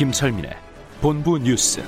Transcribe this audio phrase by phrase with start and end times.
[0.00, 0.56] 김철민의
[1.02, 1.82] 본부 뉴스.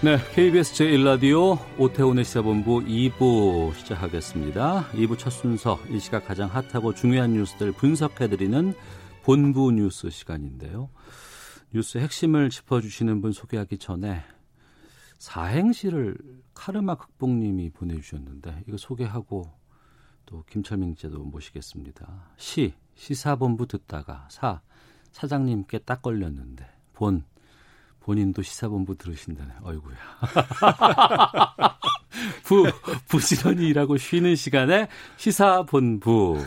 [0.00, 4.90] 네, KBS 제1라디오 오태훈의 시사본부 2부 시작하겠습니다.
[4.92, 8.74] 2부 첫 순서, 이 시각 가장 핫하고 중요한 뉴스들 분석해드리는
[9.24, 10.88] 본부 뉴스 시간인데요.
[11.72, 14.22] 뉴스 핵심을 짚어주시는 분 소개하기 전에
[15.18, 16.16] 사행시를
[16.54, 19.63] 카르마 극복님이 보내주셨는데 이거 소개하고
[20.26, 22.30] 또 김철민 기자도 모시겠습니다.
[22.36, 24.60] 시, 시사본부 듣다가 사,
[25.12, 27.24] 사장님께 딱 걸렸는데 본,
[28.04, 29.50] 본인도 시사본부 들으신다네.
[29.62, 29.96] 어이구야.
[32.44, 32.70] 부,
[33.08, 36.38] 부지런히 일하고 쉬는 시간에 시사본부.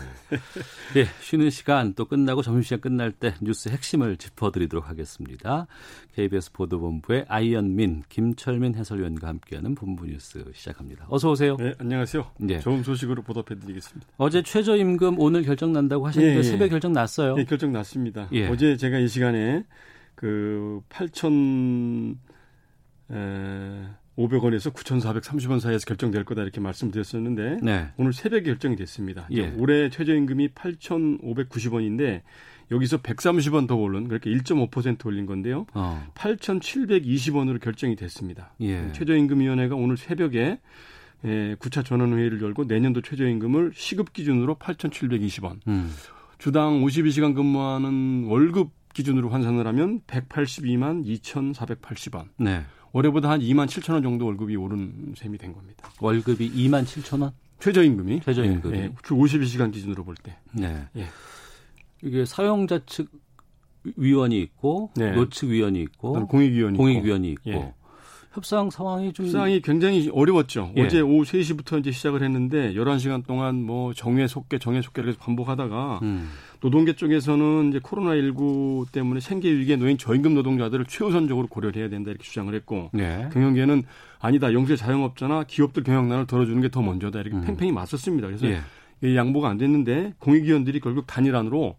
[0.96, 5.66] 예, 쉬는 시간 또 끝나고 점심시간 끝날 때 뉴스 핵심을 짚어드리도록 하겠습니다.
[6.14, 11.06] KBS 보도본부의 아이언민, 김철민 해설위원과 함께하는 본부 뉴스 시작합니다.
[11.08, 11.56] 어서 오세요.
[11.56, 12.24] 네, 안녕하세요.
[12.50, 12.60] 예.
[12.60, 14.06] 좋은 소식으로 보답해드리겠습니다.
[14.16, 16.42] 어제 최저임금 오늘 결정 난다고 하셨는데 예, 예.
[16.44, 17.34] 새벽 결정 났어요.
[17.34, 18.28] 네, 결정 났습니다.
[18.32, 18.46] 예.
[18.46, 19.64] 어제 제가 이 시간에
[20.18, 22.16] 그 8천
[23.12, 27.88] 에, 500원에서 9,430원 사이에서 결정될 거다 이렇게 말씀드렸었는데 네.
[27.98, 29.28] 오늘 새벽에 결정이 됐습니다.
[29.30, 29.54] 예.
[29.56, 32.22] 올해 최저임금이 8,590원인데
[32.72, 35.66] 여기서 130원 더 오른 그렇게 1.5% 올린 건데요.
[35.74, 36.04] 어.
[36.16, 38.54] 8,720원으로 결정이 됐습니다.
[38.60, 38.90] 예.
[38.90, 40.58] 최저임금위원회가 오늘 새벽에
[41.24, 45.92] 에, 9차 전원회의를 열고 내년도 최저임금을 시급 기준으로 8,720원, 음.
[46.38, 52.26] 주당 52시간 근무하는 월급 기준으로 환산을 하면 182만 2,480원.
[52.38, 52.64] 네.
[52.92, 55.88] 올해보다 한 2만 7천 원 정도 월급이 오른 셈이 된 겁니다.
[56.00, 57.30] 월급이 2만 7천 원?
[57.60, 58.76] 최저임금이 최저임금이.
[58.76, 60.36] 예, 예, 주 52시간 기준으로 볼 때.
[60.52, 60.88] 네.
[60.96, 61.06] 예.
[62.02, 63.08] 이게 사용자 측
[63.96, 65.12] 위원이 있고 네.
[65.12, 66.82] 노측 위원이 있고 그다음 공익위원이 있고.
[66.82, 67.74] 공익위원이 있고 예.
[68.38, 70.72] 협상 상황이 좀 협상이 굉장히 어려웠죠.
[70.76, 70.82] 예.
[70.82, 75.98] 어제 오후 3시부터 이제 시작을 했는데 11시간 동안 뭐 정회 속계 정회 속계를 계속 반복하다가
[76.02, 76.30] 음.
[76.60, 82.10] 노동계 쪽에서는 이제 코로나 19 때문에 생계 위기에 놓인 저임금 노동자들을 최우선적으로 고려를 해야 된다
[82.10, 83.28] 이렇게 주장을 했고 네.
[83.32, 83.82] 경영계는
[84.20, 87.42] 아니다 영세 자영업자나 기업들 경영난을 덜어주는 게 더 먼저다 이렇게 음.
[87.44, 88.28] 팽팽히 맞섰습니다.
[88.28, 88.60] 그래서 예.
[89.02, 91.76] 이 양보가 안 됐는데 공익위원들이 결국 단일안으로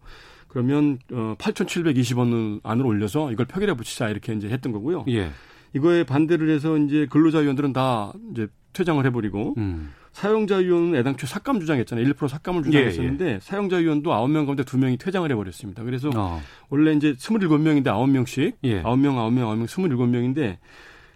[0.48, 5.06] 그러면 어 8,720원 안으로 올려서 이걸 표결에 붙이자 이렇게 이제 했던 거고요.
[5.08, 5.30] 예.
[5.72, 9.92] 이거에 반대를 해서 이제 근로자위원들은 다 이제 퇴장을 해버리고 음.
[10.12, 12.04] 사용자위원은 애당초 삭감 주장했잖아요.
[12.06, 15.84] 1% 삭감을 주장했었는데 사용자위원도 9명 가운데 2명이 퇴장을 해버렸습니다.
[15.84, 16.40] 그래서 어.
[16.68, 18.82] 원래 이제 27명인데 9명씩 예.
[18.82, 20.58] 9명, 9명, 9명, 27명인데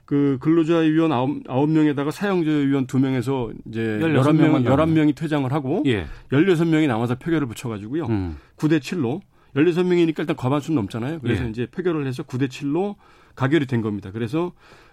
[0.04, 6.06] 그 근로자위원 9, 9명에다가 사용자위원 2명에서 이제 16 명만 11명, 11명이 퇴장을 하고 예.
[6.30, 8.06] 16명이 남아서 표결을 붙여가지고요.
[8.06, 8.36] 음.
[8.56, 9.20] 9대 7로
[9.56, 11.20] 16명이니까 일단 과반수는 넘잖아요.
[11.20, 11.48] 그래서 예.
[11.48, 12.96] 이제 표결을 해서 9대 7로
[13.34, 14.10] 가결이 된 겁니다.
[14.12, 14.52] 그래서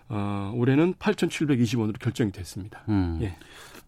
[0.09, 2.81] 어, 올해는 8,720원으로 결정이 됐습니다.
[2.89, 3.19] 음.
[3.21, 3.35] 예.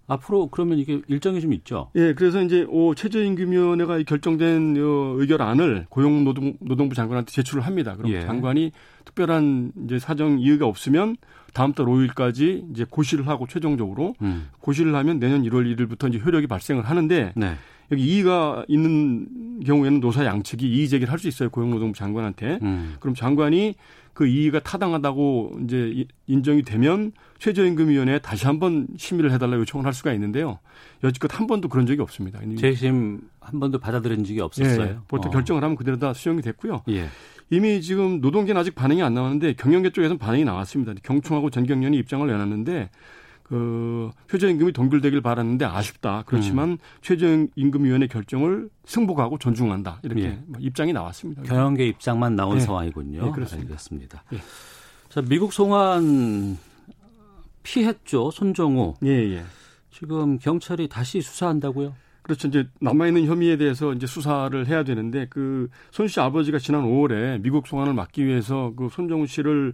[0.06, 1.90] 앞으로 그러면 이게 일정이 좀 있죠.
[1.96, 7.96] 예, 그래서 이제 오, 최저임금위원회가 이 결정된 어, 의결안을 고용노동, 노동부 장관한테 제출을 합니다.
[7.96, 8.22] 그럼 예.
[8.22, 8.74] 장관이
[9.06, 11.16] 특별한 이제 사정 이유가 없으면
[11.54, 14.50] 다음 달 5일까지 이제 고시를 하고 최종적으로 음.
[14.60, 17.54] 고시를 하면 내년 1월 1일부터 이제 효력이 발생을 하는데 네.
[17.92, 21.50] 여기 이의가 있는 경우에는 노사 양측이 이의 제기를 할 수 있어요.
[21.50, 22.60] 고용노동부 장관한테.
[22.62, 22.96] 음.
[23.00, 23.76] 그럼 장관이
[24.14, 30.14] 그 이의가 타당하다고 이제 이- 인정이 되면 최저임금위원회에 다시 한번 심의를 해달라 요청을 할 수가
[30.14, 30.60] 있는데요.
[31.04, 32.40] 여지껏 한 번도 그런 적이 없습니다.
[32.58, 35.02] 재심 한 번도 받아들인 적이 예, 없었어요.
[35.08, 35.34] 보통 어.
[35.34, 36.84] 결정을 하면 그대로 다 수용이 됐고요.
[36.90, 37.08] 예.
[37.50, 40.94] 이미 지금 노동계는 아직 반응이 안 나왔는데 경영계 쪽에서는 반응이 나왔습니다.
[41.04, 42.90] 경총하고 전경련이 입장을 내놨는데
[43.54, 46.24] 그 최저임금이 동결되길 바랐는데 아쉽다.
[46.26, 46.78] 그렇지만 음.
[47.02, 50.00] 최저임금위원회 결정을 승복하고 존중한다.
[50.02, 50.40] 이렇게 예.
[50.48, 51.44] 뭐 입장이 나왔습니다.
[51.44, 52.60] 경영계 입장만 나온 예.
[52.62, 53.28] 상황이군요.
[53.28, 53.70] 예, 그렇습니다.
[53.74, 54.24] 알겠습니다.
[54.34, 54.38] 예.
[55.10, 56.58] 자, 미국 송환
[57.62, 58.32] 피했죠.
[58.32, 58.96] 손정우.
[59.06, 59.44] 예, 예.
[59.92, 61.94] 지금 경찰이 다시 수사한다고요?
[62.24, 62.48] 그렇죠.
[62.48, 67.68] 이제 남아있는 혐의에 대해서 이제 수사를 해야 되는데 그 손 씨 아버지가 지난 5월에 미국
[67.68, 69.74] 송환을 막기 위해서 그 손정우 씨를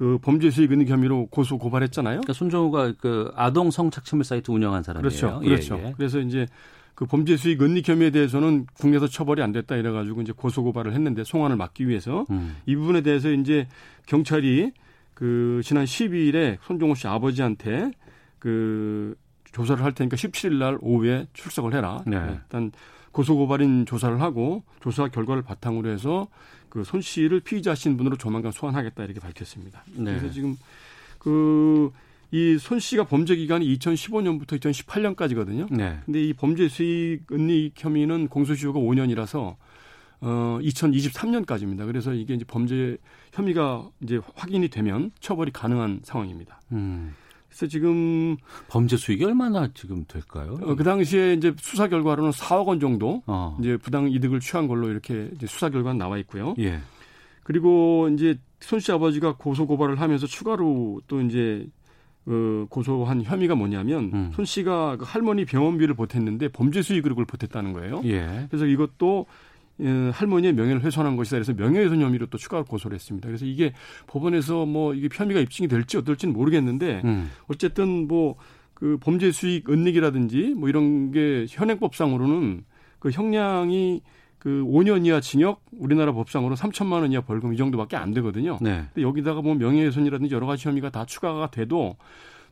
[0.00, 2.22] 그 범죄 수익 은닉 혐의로 고소 고발했잖아요.
[2.22, 5.06] 그러니까 손정우가 그 아동 성착취물 사이트 운영한 사람이에요.
[5.06, 5.40] 그렇죠.
[5.42, 5.78] 예, 그렇죠.
[5.84, 5.92] 예.
[5.94, 6.46] 그래서 이제
[6.94, 10.94] 그 범죄 수익 은닉 혐의에 대해서는 국내에서 처벌이 안 됐다 이래 가지고 이제 고소 고발을
[10.94, 12.56] 했는데 송환을 막기 위해서 음.
[12.64, 13.68] 이 부분에 대해서 이제
[14.06, 14.72] 경찰이
[15.12, 17.90] 그 지난 12일에 손정호 씨 아버지한테
[18.38, 19.14] 그
[19.52, 22.02] 조사를 할 테니까 17일 날 오후에 출석을 해라.
[22.06, 22.18] 네.
[22.18, 22.72] 네, 일단
[23.12, 26.26] 고소 고발인 조사를 하고 조사 결과를 바탕으로 해서
[26.70, 29.84] 그 손 씨를 피의자 신분으로 조만간 소환하겠다 이렇게 밝혔습니다.
[29.94, 30.04] 네.
[30.16, 30.56] 그래서 지금
[31.18, 31.90] 그
[32.32, 35.66] 이 손 씨가 범죄 기간이 2015년부터 2018년까지거든요.
[35.74, 35.98] 네.
[36.06, 39.56] 근데 이 범죄 수익 은닉 혐의는 공소시효가 5년이라서
[40.20, 41.86] 어 2023년까지입니다.
[41.86, 42.98] 그래서 이게 이제 범죄
[43.32, 46.60] 혐의가 이제 확인이 되면 처벌이 가능한 상황입니다.
[46.72, 47.14] 음.
[47.50, 48.36] 그래서 지금
[48.68, 50.56] 범죄 수익이 얼마나 지금 될까요?
[50.62, 53.56] 어, 그 당시에 이제 수사 결과로는 4억 원 정도 어.
[53.60, 56.54] 이제 부당 이득을 취한 걸로 이렇게 수사 결과는 나와 있고요.
[56.60, 56.80] 예.
[57.42, 61.66] 그리고 이제 손 씨 아버지가 고소 고발을 하면서 추가로 또 이제
[62.26, 64.30] 어, 고소한 혐의가 뭐냐면 음.
[64.34, 68.02] 손 씨가 그 할머니 병원비를 보탰는데 범죄 수익으로 그걸 보탰다는 거예요.
[68.04, 68.46] 예.
[68.50, 69.24] 그래서 이것도 어,
[70.12, 71.36] 할머니의 명예를 훼손한 것이다.
[71.36, 73.26] 그래서 명예훼손 혐의로 또 추가로 고소를 했습니다.
[73.26, 73.72] 그래서 이게
[74.06, 77.30] 법원에서 뭐 이게 혐의가 입증이 될지 어떨지는 모르겠는데 음.
[77.48, 78.36] 어쨌든 뭐
[78.80, 82.64] 그 범죄 수익 은닉이라든지 뭐 이런 게 현행법상으로는
[82.98, 84.00] 그 형량이
[84.38, 88.56] 그 5년 이하 징역, 우리나라 법상으로 3천만 원 이하 벌금 이 정도밖에 안 되거든요.
[88.62, 88.84] 네.
[88.94, 91.96] 근데 여기다가 뭐 명예훼손이라든지 여러 가지 혐의가 다 추가가 돼도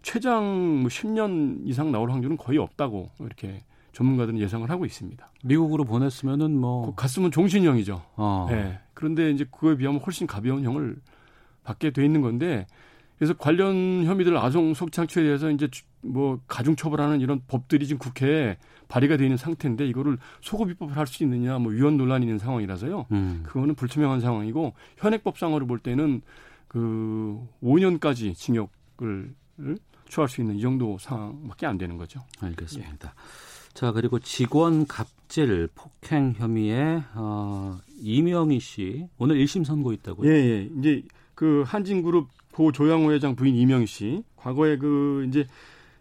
[0.02, 3.62] 최장 뭐 10년 이상 나올 확률은 거의 없다고 이렇게
[4.02, 5.28] 전문가들은 예상을 하고 있습니다.
[5.44, 8.00] 미국으로 보냈으면은 그뭐 갔으면 종신형이죠.
[8.16, 8.46] 어.
[8.48, 8.78] 네.
[8.94, 10.96] 그런데 이제 그거에 비하면 훨씬 가벼운 형을
[11.64, 12.66] 받게 돼 있는 건데
[13.18, 18.56] 그래서 관련 혐의들 아동 성착취에 대해서 이제 주- 뭐 가중 처벌하는 이런 법들이 지금 국회에
[18.86, 23.06] 발의가 돼 있는 상태인데 이거를 소급 입법을 할 수 있느냐 뭐 위헌 논란이 있는 상황이라서요.
[23.10, 23.40] 음.
[23.44, 26.22] 그거는 불투명한 상황이고 현행법상으로 볼 때는
[26.68, 29.34] 그 5년까지 징역을
[30.08, 32.20] 처할 수 있는 이 정도 상황밖에 안 되는 거죠.
[32.40, 33.14] 알겠습니다.
[33.78, 40.28] 자 그리고 직원 갑질 폭행 혐의에 어, 이명희 씨 오늘 1심 선고 있다고요?
[40.28, 40.68] 예, 예.
[40.80, 41.04] 이제
[41.36, 45.46] 그 한진그룹 고 조양호 회장 부인 이명희 씨 과거에 그 이제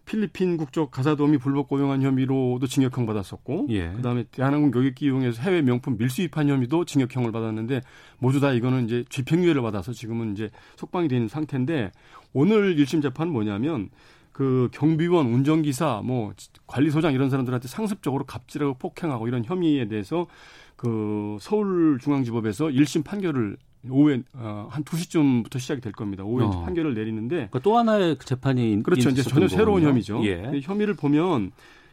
[0.05, 3.91] 필리핀 국적 가사도우미 불법 고용한 혐의로도 징역형 받았었고 예.
[3.91, 7.81] 그다음에 대한항공 교육기 이용해서 해외 명품 밀수입한 혐의도 징역형을 받았는데
[8.17, 11.91] 모두 다 이거는 이제 집행유예를 받아서 지금은 이제 속방이 되는 상태인데
[12.33, 13.91] 오늘 1심 재판은 뭐냐면
[14.37, 16.31] 그 경비원, 운전기사, 뭐
[16.67, 20.27] 관리소장 이런 사람들한테 상습적으로 갑질하고 폭행하고 이런 혐의에 대해서
[20.75, 23.57] 그 서울중앙지법에서 1심 판결을
[23.89, 26.23] 오후에 어, 한 2시쯤부터 시작이 될 겁니다.
[26.23, 26.49] 오후에 어.
[26.61, 29.09] 판결을 내리는데 그러니까 또 하나의 그 재판이 그렇죠.
[29.09, 29.89] 이제 전혀 새로운 거군요.
[29.89, 30.23] 혐의죠.
[30.25, 30.49] 예.
[30.51, 31.51] 그 혐의를 보면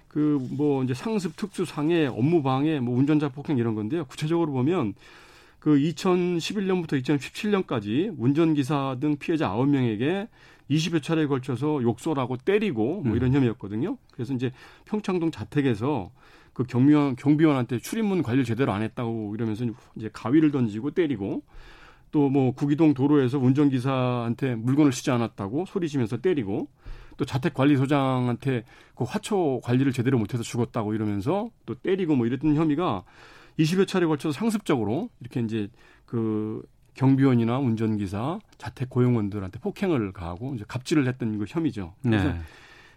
[0.08, 4.04] 그 뭐 이제 상습 특수 상해, 업무 방해, 뭐 운전자 폭행 이런 건데요.
[4.04, 4.92] 구체적으로 보면
[5.60, 10.28] 그 2011년부터 2017년까지 운전기사 등 피해자 9명에게
[10.70, 13.16] 20여 차례에 걸쳐서 욕설하고 때리고 뭐 음.
[13.16, 13.98] 이런 혐의였거든요.
[14.12, 14.50] 그래서 이제
[14.86, 16.10] 평창동 자택에서
[16.52, 19.66] 그 경비원 경비원한테 출입문 관리를 제대로 안 했다고 이러면서
[19.96, 21.42] 이제 가위를 던지고 때리고
[22.14, 26.68] 또 뭐 구기동 도로에서 운전기사한테 물건을 싣지 않았다고 소리치면서 때리고
[27.16, 28.64] 또 자택 관리소장한테
[28.94, 33.02] 그 화초 관리를 제대로 못해서 죽었다고 이러면서 또 때리고 뭐 이랬던 혐의가
[33.58, 35.68] 20여 차례 걸쳐서 상습적으로 이렇게 이제
[36.06, 36.62] 그
[36.94, 41.94] 경비원이나 운전기사, 자택 고용원들한테 폭행을 가하고 이제 갑질을 했던 그 혐의죠.
[42.02, 42.40] 그래서 네.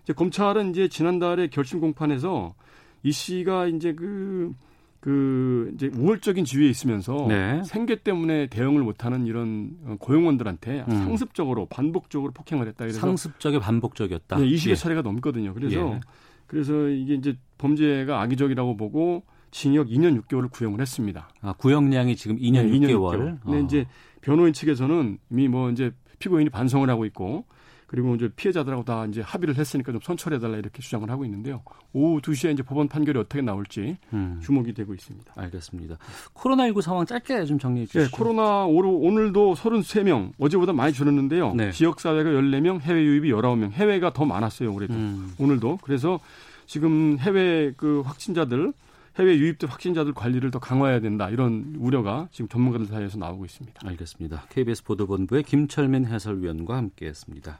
[0.03, 2.55] 이제 검찰은 이제 지난달에 결심 공판에서
[3.03, 4.53] 이 씨가 이제 그,
[4.99, 7.63] 그, 이제 우월적인 지위에 있으면서 네.
[7.63, 10.95] 생계 때문에 대응을 못하는 이런 어, 고용원들한테 음.
[11.05, 12.85] 상습적으로 반복적으로 폭행을 했다.
[12.85, 14.37] 그래서 상습적이 반복적이었다.
[14.37, 14.75] 네, 20여 예.
[14.75, 15.53] 차례가 넘거든요.
[15.53, 15.99] 그래서 예.
[16.45, 21.29] 그래서 이게 이제 범죄가 악의적이라고 보고 징역 2년 6개월을 구형을 했습니다.
[21.41, 23.39] 아, 구형량이 지금 2년 네, 6개월.
[23.41, 23.61] 근데 어.
[23.61, 23.85] 이제
[24.21, 27.45] 변호인 측에서는 이미 뭐 이제 피고인이 반성을 하고 있고
[27.87, 31.61] 그리고 이제 피해자들하고 다 이제 합의를 했으니까 좀 선처해달라 이렇게 주장을 하고 있는데요.
[31.93, 35.31] 오후 2시에 이제 법원 판결이 어떻게 나올지 음, 주목이 되고 있습니다.
[35.35, 35.97] 알겠습니다.
[36.33, 38.03] 코로나19 상황 짧게 좀 정리해 주시죠.
[38.03, 41.53] 네, 코로나 오루, 오늘도 33명, 어제보다 많이 줄었는데요.
[41.55, 41.71] 네.
[41.71, 44.93] 지역사회가 14명, 해외 유입이 19명, 해외가 더 많았어요, 올해도.
[44.93, 45.79] 음, 오늘도.
[45.81, 46.19] 그래서
[46.65, 48.73] 지금 해외 그 확진자들,
[49.19, 51.29] 해외 유입된 확진자들 관리를 더 강화해야 된다.
[51.29, 53.81] 이런 우려가 지금 전문가들 사이에서 나오고 있습니다.
[53.83, 54.45] 알겠습니다.
[54.49, 57.59] KBS 보도본부의 김철민 해설위원과 함께했습니다.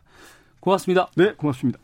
[0.60, 1.10] 고맙습니다.
[1.16, 1.80] 네, 고맙습니다.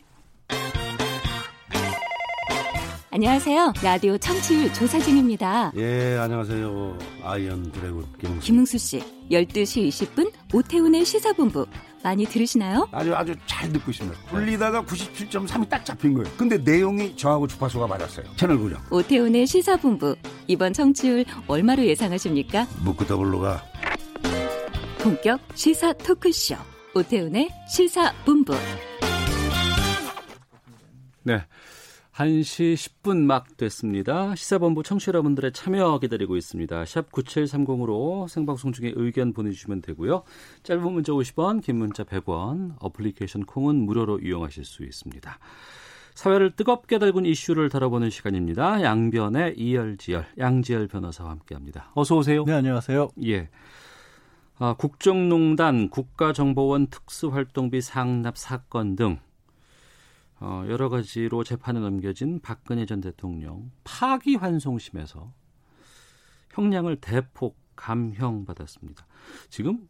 [3.10, 3.74] 안녕하세요.
[3.82, 5.72] 라디오 청취율 조사 중입니다.
[5.76, 6.98] 예, 안녕하세요.
[7.22, 8.46] Iron Dragon 김응수.
[8.46, 9.00] 김응수 씨,
[9.30, 11.64] 12시 20분 오태훈의 시사본부
[12.04, 12.86] 많이 들으시나요?
[12.92, 14.26] 아주 아주 잘 듣고 있습니다.
[14.28, 16.30] 돌리다가 97.3이 딱 잡힌 거예요.
[16.36, 18.26] 근데 내용이 저하고 주파수가 맞았어요.
[18.36, 18.78] 채널 고정.
[18.90, 20.14] 오태훈의 시사본부
[20.46, 22.66] 이번 청취율 얼마로 예상하십니까?
[22.84, 23.64] 묻고 더블로가
[24.98, 26.56] 본격 시사 토크쇼
[26.94, 28.54] 오태훈의 시사본부
[31.22, 31.42] 네.
[32.14, 34.36] 1시 10분 막 됐습니다.
[34.36, 36.84] 시사본부 청취 여러분들의 참여 기다리고 있습니다.
[36.84, 40.22] 샵 9730으로 생방송 중에 의견 보내주시면 되고요.
[40.62, 45.38] 짧은 문자 50원, 긴 문자 100원, 어플리케이션 콩은 무료로 이용하실 수 있습니다.
[46.14, 48.82] 사회를 뜨겁게 달군 이슈를 다뤄보는 시간입니다.
[48.82, 51.90] 양변의 이열지열, 양지열 변호사와 함께합니다.
[51.94, 52.44] 어서 오세요.
[52.44, 53.08] 네, 안녕하세요.
[53.26, 53.48] 예.
[54.58, 59.18] 아, 국정농단, 국가정보원 특수활동비 상납 사건 등
[60.46, 65.32] 어, 여러 가지로 재판에 넘겨진 박근혜 전 대통령 파기환송심에서
[66.50, 69.06] 형량을 대폭 감형받았습니다.
[69.48, 69.88] 지금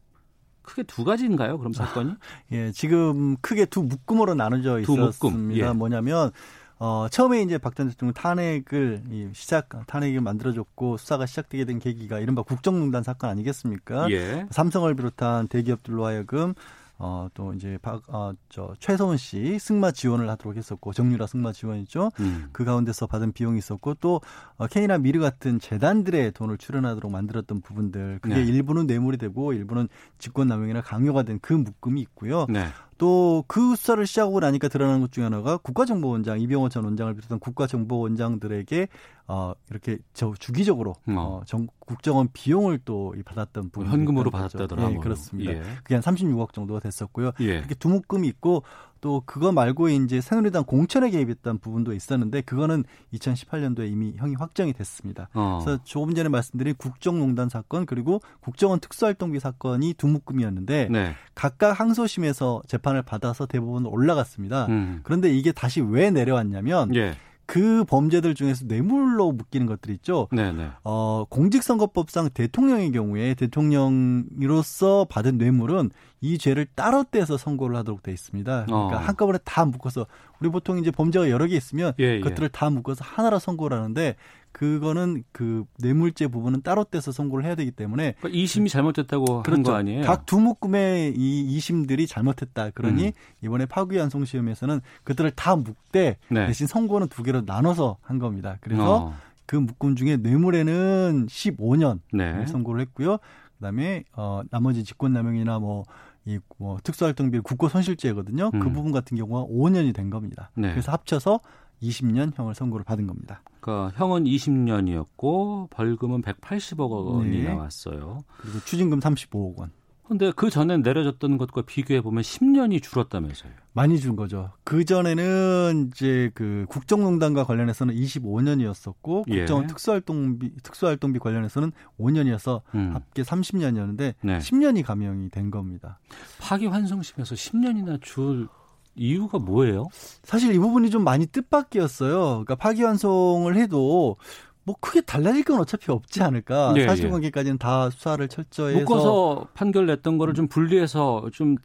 [0.63, 1.59] 크게 두 가지인가요?
[1.59, 2.15] 그럼 사건이?
[2.53, 5.39] 예, 지금 크게 두 묶음으로 나눠져 두 있었습니다.
[5.39, 5.73] 묶음, 예.
[5.73, 6.31] 뭐냐면
[6.79, 12.21] 어, 처음에 이제 박 전 대통령 탄핵을 이 시작 탄핵을 만들어줬고 수사가 시작되게 된 계기가
[12.21, 14.09] 이른바 국정농단 사건 아니겠습니까?
[14.13, 14.47] 예.
[14.51, 16.55] 삼성을 비롯한 대기업들로 하여금
[16.99, 22.11] 어, 또 이제 박, 어, 저, 최서원 씨 승마 지원을 하도록 했었고, 정유라 승마 지원이죠.
[22.21, 22.49] 음.
[22.53, 24.21] 그 가운데서 받은 비용이 있었고, 또,
[24.57, 28.45] 어, 케이나 미르 같은 재단들의 돈을 출연하도록 만들었던 부분들, 그게 네.
[28.45, 32.47] 일부는 뇌물이 되고, 일부는 직권남용이나 강요가 된 그 묶음이 있고요.
[32.49, 32.67] 네.
[32.99, 38.89] 또 그 수사를 시작하고 나니까 드러나는 것 중에 하나가 국가정보원장 이병호 전 원장을 비롯한 국가정보원장들에게
[39.27, 41.15] 어 이렇게 저 주기적으로 어.
[41.17, 44.93] 어, 정, 국정원 비용을 또이 받았던 부분 현금으로 받았다더라.
[44.93, 45.53] 예, 그렇습니다.
[45.53, 45.63] 예.
[45.83, 47.33] 그게 한 36억 정도가 됐었고요.
[47.41, 47.45] 예.
[47.45, 48.65] 이렇게 두 묶음이 있고
[49.05, 55.29] 또 그거 말고 이제 새누리당 공천에 개입했던 부분도 있었는데 그거는 2018년도에 이미 형이 확정이 됐습니다.
[55.35, 55.61] 어.
[55.63, 61.15] 그래서 조금 전에 말씀드린 국정농단 사건 그리고 국정원 특수활동비 사건이 두 묶음이었는데 네.
[61.35, 64.69] 각각 항소심에서 재판을 받아서 대부분 올라갔습니다.
[64.71, 65.01] 음.
[65.03, 67.15] 그런데 이게 다시 왜 내려왔냐면 예.
[67.47, 70.29] 그 범죄들 중에서 뇌물로 묶이는 것들 있죠.
[70.33, 70.71] 네, 네.
[70.83, 78.65] 어, 공직선거법상 대통령의 경우에 대통령으로서 받은 뇌물은 이 죄를 따로 떼서 선고를 하도록 돼 있습니다.
[78.65, 78.99] 그러니까 어.
[78.99, 80.07] 한꺼번에 다 묶어서
[80.41, 82.21] 우리 보통 이제 범죄가 여러 개 있으면 예, 예.
[82.21, 84.17] 그것들을 다 묶어서 하나로 선고를 하는데
[84.55, 90.03] 그거는 그 뇌물죄 부분은 따로 떼서 선고를 해야 되기 때문에 그러니까 이심이 잘못됐다고 한거 아니에요?
[90.03, 90.17] 그렇죠.
[90.17, 92.71] 각두 묶음의 이 이심들이 잘못했다.
[92.71, 93.13] 그러니 음.
[93.43, 96.47] 이번에 파기환송 시험에서는 그들을 다 묶되 네.
[96.47, 98.57] 대신 선고는 두 개로 나눠서 한 겁니다.
[98.61, 99.15] 그래서 어.
[99.45, 102.47] 그 묶음 중에 뇌물에는 15년 네.
[102.47, 103.19] 선고를 했고요.
[103.59, 105.85] 그다음에 어 나머지 직권남용이나 뭐
[106.27, 108.51] 이 뭐 특수활동비 국고 손실죄거든요.
[108.51, 108.73] 그 음.
[108.73, 110.51] 부분 같은 경우가 5년이 된 겁니다.
[110.55, 110.71] 네.
[110.71, 111.41] 그래서 합쳐서
[111.83, 113.43] 20년 형을 선고를 받은 겁니다.
[113.61, 117.49] 그러니까 형은 20년이었고 벌금은 180억 원이 네.
[117.49, 118.25] 나왔어요.
[118.39, 119.71] 그리고 추징금 35억 원.
[120.07, 123.51] 근데 그 전에 내려졌던 것과 비교해 보면 10년이 줄었다면서요.
[123.73, 124.53] 많이 준 거죠.
[124.63, 129.39] 그 전에는 이제 그 국정농단과 관련해서는 25년이었었고 예.
[129.39, 132.91] 국정원 특수활동비 특수활동비 관련해서는 5년이어서 음.
[132.95, 134.39] 합계 30년이었는데 네.
[134.39, 135.99] 10년이 감형이 된 겁니다.
[136.39, 138.49] 파기환송심에서 10년이나 줄
[138.97, 139.89] 이유가 뭐예요?
[140.23, 142.21] 사실 이 부분이 좀 많이 뜻밖이었어요.
[142.45, 144.17] 그러니까 파기환송을 해도
[144.65, 146.73] 뭐 크게 달라질 건 어차피 없지 않을까.
[146.77, 151.57] 예, 사실관계까지는 다 수사를 철저히 해서 묶어서 판결 냈던 거를 좀 분리해서 좀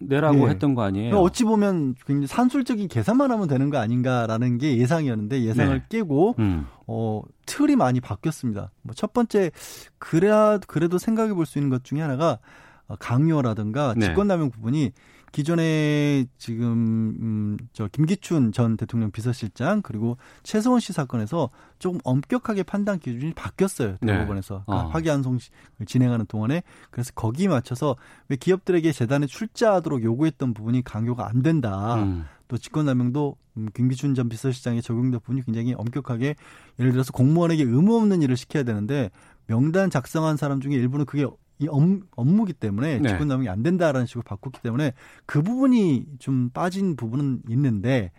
[0.00, 0.50] 내라고 예.
[0.50, 1.10] 했던 거 아니에요?
[1.10, 5.84] 그러니까 어찌 보면 굉장히 산술적인 계산만 하면 되는 거 아닌가라는 게 예상이었는데 예상을 네.
[5.88, 6.66] 깨고 음.
[6.86, 8.72] 어, 틀이 많이 바뀌었습니다.
[8.82, 9.50] 뭐 첫 번째
[9.98, 12.38] 그래야 그래도 생각해 볼 수 있는 것 중에 하나가
[12.88, 14.08] 어, 강요라든가 네.
[14.08, 14.90] 직권남용 부분이
[15.34, 21.50] 기존에 지금 음, 저 김기춘 전 대통령 비서실장 그리고 최서원 씨 사건에서
[21.80, 24.12] 조금 엄격하게 판단 기준이 바뀌었어요 네.
[24.12, 24.90] 대법원에서 그러니까 어.
[24.90, 25.40] 화기환송을
[25.86, 26.62] 진행하는 동안에
[26.92, 27.96] 그래서 거기에 맞춰서
[28.28, 31.96] 왜 기업들에게 재단에 출자하도록 요구했던 부분이 강요가 안 된다.
[31.96, 32.26] 음.
[32.46, 36.36] 또 직권남용도 음, 김기춘 전 비서실장에 적용된 부분이 굉장히 엄격하게
[36.78, 39.10] 예를 들어서 공무원에게 의무 없는 일을 시켜야 되는데
[39.48, 41.26] 명단 작성한 사람 중에 일부는 그게
[41.58, 41.82] 이 업,
[42.16, 43.08] 업무기 때문에 네.
[43.08, 44.92] 직권 남용이 안 된다라는 식으로 바꿨기 때문에
[45.26, 48.10] 그 부분이 좀 빠진 부분은 있는데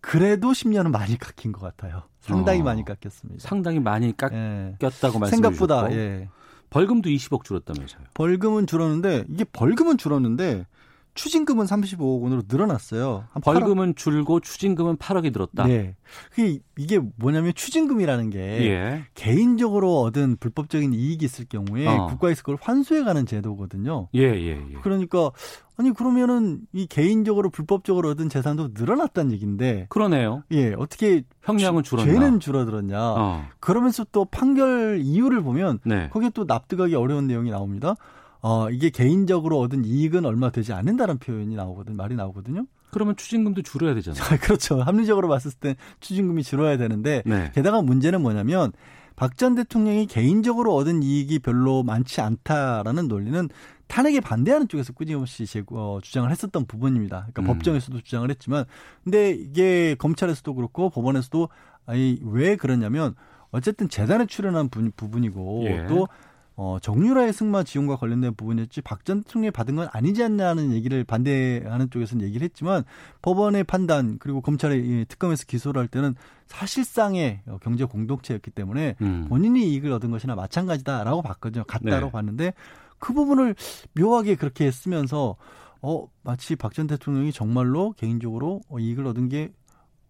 [0.00, 2.02] 그래도 10년은 많이 깎인 것 같아요.
[2.20, 2.64] 상당히 어.
[2.64, 3.46] 많이 깎였습니다.
[3.46, 4.76] 상당히 많이 예.
[4.78, 6.28] 깎였다고 말씀해 생각보다 주셨고 예.
[6.70, 8.02] 벌금도 20억 줄었다면서요.
[8.14, 10.66] 벌금은 줄었는데 이게 벌금은 줄었는데
[11.14, 13.24] 추징금은 35억 원으로 늘어났어요.
[13.30, 15.66] 한 벌금은 줄고 추징금은 8억이 늘었다.
[15.66, 15.94] 네.
[16.30, 19.04] 그게 이게 뭐냐면 추징금이라는 게 예.
[19.14, 22.06] 개인적으로 얻은 불법적인 이익이 있을 경우에 어.
[22.06, 24.08] 국가에서 그걸 환수해 가는 제도거든요.
[24.14, 24.74] 예, 예, 예.
[24.82, 25.30] 그러니까
[25.76, 30.44] 아니 그러면은 이 개인적으로 불법적으로 얻은 재산도 늘어났다는 얘기인데 그러네요.
[30.50, 32.10] 예 어떻게 형량은 죄- 줄었나?
[32.12, 32.98] 죄는 줄어들었냐?
[33.00, 33.44] 어.
[33.60, 36.08] 그러면서 또 판결 이유를 보면 네.
[36.10, 37.96] 거기에 또 납득하기 어려운 내용이 나옵니다.
[38.42, 42.66] 어 이게 개인적으로 얻은 이익은 얼마 되지 않는다는 표현이 나오거든 말이 나오거든요.
[42.90, 44.22] 그러면 추징금도 줄여야 되잖아요.
[44.42, 44.82] 그렇죠.
[44.82, 47.50] 합리적으로 봤을 때 추징금이 줄어야 되는데 네.
[47.54, 48.72] 게다가 문제는 뭐냐면
[49.16, 53.48] 박 전 대통령이 개인적으로 얻은 이익이 별로 많지 않다라는 논리는
[53.86, 57.26] 탄핵에 반대하는 쪽에서 끊임없이 제고, 어, 주장을 했었던 부분입니다.
[57.32, 57.46] 그러니까 음.
[57.46, 58.64] 법정에서도 주장을 했지만
[59.04, 61.48] 근데 이게 검찰에서도 그렇고 법원에서도
[61.86, 63.14] 아니 왜 그러냐면
[63.50, 65.86] 어쨌든 재단에 출연한 부, 부분이고 예.
[65.88, 66.08] 또
[66.54, 71.90] 어, 정유라의 승마 지원과 관련된 부분이었지 박 전 대통령이 받은 건 아니지 않냐는 얘기를 반대하는
[71.90, 72.84] 쪽에서는 얘기를 했지만
[73.22, 76.14] 법원의 판단 그리고 검찰의 이 특검에서 기소를 할 때는
[76.46, 79.26] 사실상의 어, 경제 공동체였기 때문에 음.
[79.28, 81.64] 본인이 이익을 얻은 것이나 마찬가지다라고 봤거든요.
[81.64, 82.12] 같다라고 네.
[82.12, 82.54] 봤는데
[82.98, 83.54] 그 부분을
[83.98, 85.36] 묘하게 그렇게 쓰면서
[85.80, 89.50] 어 마치 박 전 대통령이 정말로 개인적으로 어, 이익을 얻은 게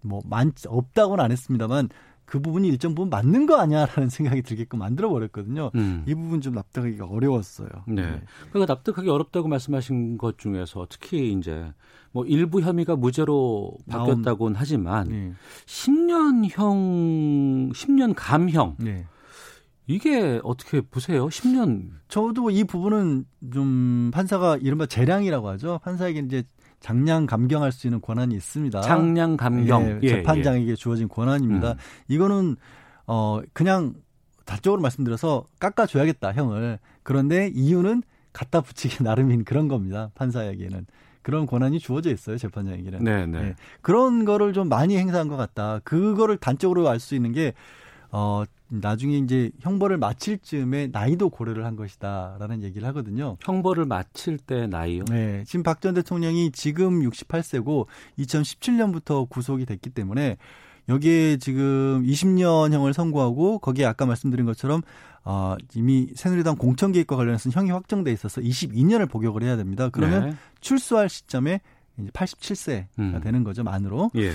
[0.05, 1.89] 뭐 많 없다고는 안 했습니다만
[2.33, 5.71] 그 부분이 일정 부분 맞는 거 아니야라는 생각이 들게끔 만들어 버렸거든요.
[5.75, 6.03] 음.
[6.09, 7.69] 이 부분 좀 납득하기가 어려웠어요.
[7.87, 8.23] 네.
[8.49, 11.71] 그러니까 납득하기 어렵다고 말씀하신 것 중에서 특히 이제
[12.11, 15.35] 뭐 일부 혐의가 무죄로 바뀌었다고는 하지만 네.
[15.67, 19.05] 10년형, 10년 감형 네.
[19.93, 21.27] 이게 어떻게 보세요?
[21.27, 25.81] 10년 저도 이 부분은 좀 판사가 이른바 재량이라고 하죠.
[25.83, 26.45] 판사에게 이제
[26.81, 28.81] 장량 감경할 수 있는 권한이 있습니다.
[28.81, 31.73] 장량 감경 예, 예, 재판장에게 주어진 권한입니다.
[31.73, 31.77] 음.
[32.09, 32.57] 이거는
[33.07, 33.95] 어 그냥
[34.45, 36.79] 단적으로 말씀드려서 깎아줘야겠다 형을.
[37.03, 40.11] 그런데 이유는 갖다 붙이기 나름인 그런 겁니다.
[40.15, 40.87] 판사에게는
[41.23, 43.05] 그런 권한이 주어져 있어요 재판장에게는.
[43.05, 43.39] 네, 네.
[43.39, 45.81] 예, 그런 거를 좀 많이 행사한 것 같다.
[45.85, 47.53] 그거를 단적으로 알 수 있는 게
[48.15, 53.37] 어, 나중에 이제 형벌을 마칠 즈음에 나이도 고려를 한 것이다라는 얘기를 하거든요.
[53.41, 55.05] 형벌을 마칠 때 나이요?
[55.11, 57.87] 네, 지금 박 전 대통령이 지금 68세고
[58.19, 60.37] 2017년부터 구속이 됐기 때문에
[60.89, 64.83] 여기에 지금 20년형을 선고하고 거기에 아까 말씀드린 것처럼
[65.25, 69.89] 어, 이미 새누리당 공천 개입과 관련해서 형이 확정돼 있어서 22년을 복역을 해야 됩니다.
[69.91, 70.37] 그러면 네.
[70.61, 71.61] 출소할 시점에
[71.99, 73.21] 이제 87세가 음.
[73.23, 74.11] 되는 거죠 만으로.
[74.17, 74.33] 예.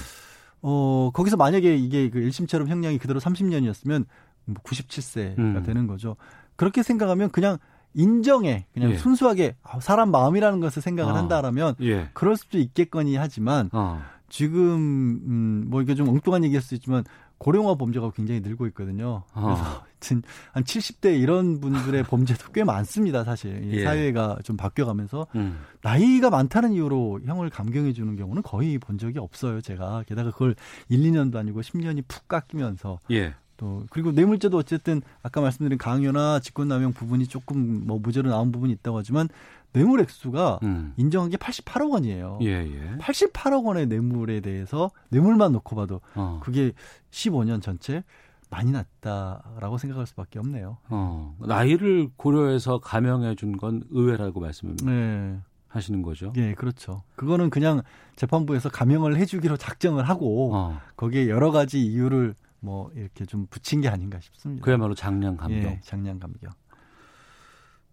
[0.69, 4.05] 어, 거기서 만약에 이게 그 1심처럼 형량이 그대로 30년이었으면
[4.49, 5.63] 97세가 음.
[5.65, 6.17] 되는 거죠.
[6.57, 7.57] 그렇게 생각하면 그냥
[7.93, 8.65] 인정해.
[8.73, 8.97] 그냥 예.
[8.97, 11.15] 순수하게 아, 사람 마음이라는 것을 생각을 아.
[11.15, 12.09] 한다라면 예.
[12.11, 14.01] 그럴 수도 있겠거니 하지만 어.
[14.27, 17.05] 지금 음, 뭐 이게 좀 엉뚱한 얘기일 수 있지만
[17.37, 19.23] 고령화 범죄가 굉장히 늘고 있거든요.
[19.33, 19.41] 어.
[19.41, 19.63] 그래서
[19.97, 23.63] 하여튼 한 70대 이런 분들의 범죄도 꽤 많습니다, 사실.
[23.65, 23.83] 이 예.
[23.83, 25.59] 사회가 좀 바뀌어가면서 음.
[25.81, 30.03] 나이가 많다는 이유로 형을 감경해 주는 경우는 거의 본 적이 없어요, 제가.
[30.07, 30.55] 게다가 그걸
[30.89, 33.33] 1, 2년도 아니고 10년이 푹 깎이면서 예.
[33.57, 38.99] 또 그리고 뇌물죄도 어쨌든 아까 말씀드린 강요나 직권남용 부분이 조금 뭐 무죄로 나온 부분이 있다고
[38.99, 39.27] 하지만
[39.73, 40.93] 뇌물 액수가 음.
[40.97, 42.39] 인정한 게 88억 원이에요.
[42.41, 42.97] 예, 예.
[42.99, 46.39] 88억 원의 뇌물에 대해서 뇌물만 놓고 봐도 어.
[46.43, 46.71] 그게
[47.11, 48.03] 15년 전체
[48.49, 50.77] 많이 났다라고 생각할 수밖에 없네요.
[50.89, 51.35] 어.
[51.39, 55.39] 나이를 고려해서 감형해 준 건 의외라고 말씀을 네.
[55.67, 56.31] 하시는 거죠.
[56.37, 57.03] 예, 그렇죠.
[57.15, 57.81] 그거는 그냥
[58.15, 60.79] 재판부에서 감형을 해주기로 작정을 하고 어.
[60.95, 64.63] 거기에 여러 가지 이유를 뭐 이렇게 좀 붙인 게 아닌가 싶습니다.
[64.63, 65.59] 그야말로 장량 감경.
[65.59, 66.51] 예, 장량 감경.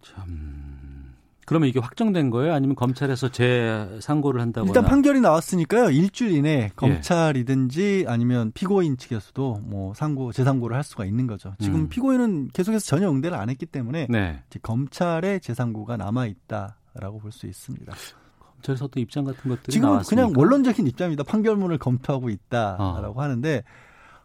[0.03, 1.15] 참.
[1.47, 2.55] 그러면 이게 확정된 거예요?
[2.55, 4.71] 아니면 검찰에서 재상고를 한다거나?
[4.71, 5.91] 일단 판결이 나왔으니까요.
[5.91, 6.37] 일주일 예.
[6.39, 11.55] 이내 검찰이든지 아니면 피고인 측에서도 뭐 상고 재상고를 할 수가 있는 거죠.
[11.61, 11.89] 지금 음.
[11.89, 14.43] 피고인은 계속해서 전혀 응대를 안 했기 때문에 네.
[14.49, 17.93] 이제 검찰의 재상고가 남아 있다라고 볼 수 있습니다.
[18.39, 20.27] 검찰에서 또 입장 같은 것들이 지금 은 나왔습니까?
[20.29, 21.25] 그냥 원론적인 입장입니다.
[21.25, 22.31] 판결문을 검토하고 아.
[22.31, 23.63] 있다라고 하는데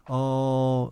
[0.08, 0.88] 어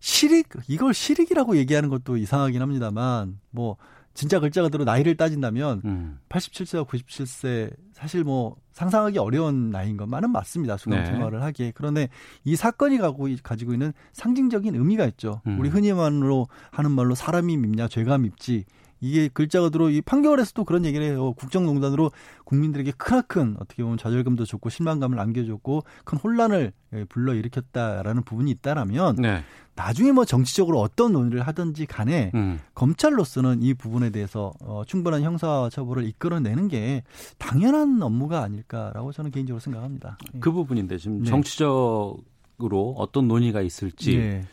[0.00, 3.76] 실익 이걸 실익이라고 얘기하는 것도 이상하긴 합니다만 뭐
[4.14, 6.18] 진짜 글자 그대로 나이를 따진다면 음.
[6.28, 10.76] 87세와 97세 사실 뭐 상상하기 어려운 나이인 것만은 맞습니다.
[10.76, 11.06] 수감 네.
[11.06, 11.72] 생활을 하기에.
[11.74, 12.08] 그런데
[12.44, 15.40] 이 사건이 가고 가지고 있는 상징적인 의미가 있죠.
[15.46, 15.58] 음.
[15.58, 18.64] 우리 흔히만으로 하는 말로 사람이 밉냐 죄가 밉지.
[19.02, 21.34] 이게 글자 그대로 이 판결에서도 그런 얘기를 해요.
[21.34, 22.12] 국정농단으로
[22.44, 29.42] 국민들에게 크나큰 어떻게 보면 좌절감도 줬고 실망감을 안겨줬고 큰 혼란을 예, 불러일으켰다라는 부분이 있다라면 네.
[29.74, 32.60] 나중에 뭐 정치적으로 어떤 논의를 하든지 간에 음.
[32.74, 37.02] 검찰로서는 이 부분에 대해서 어, 충분한 형사 처벌을 이끌어내는 게
[37.38, 40.18] 당연한 업무가 아닐까라고 저는 개인적으로 생각합니다.
[40.34, 40.38] 예.
[40.40, 41.24] 그 부분인데 지금 네.
[41.24, 44.16] 정치적으로 어떤 논의가 있을지.
[44.16, 44.44] 예.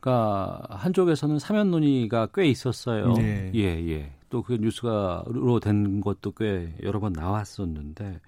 [0.00, 3.12] 그러니까 한쪽에서는 사면 논의가 꽤 있었어요.
[3.14, 3.50] 네.
[3.54, 4.12] 예, 예.
[4.32, 8.20] 또 그 뉴스가로 된 것도 꽤 여러 번 나왔었는데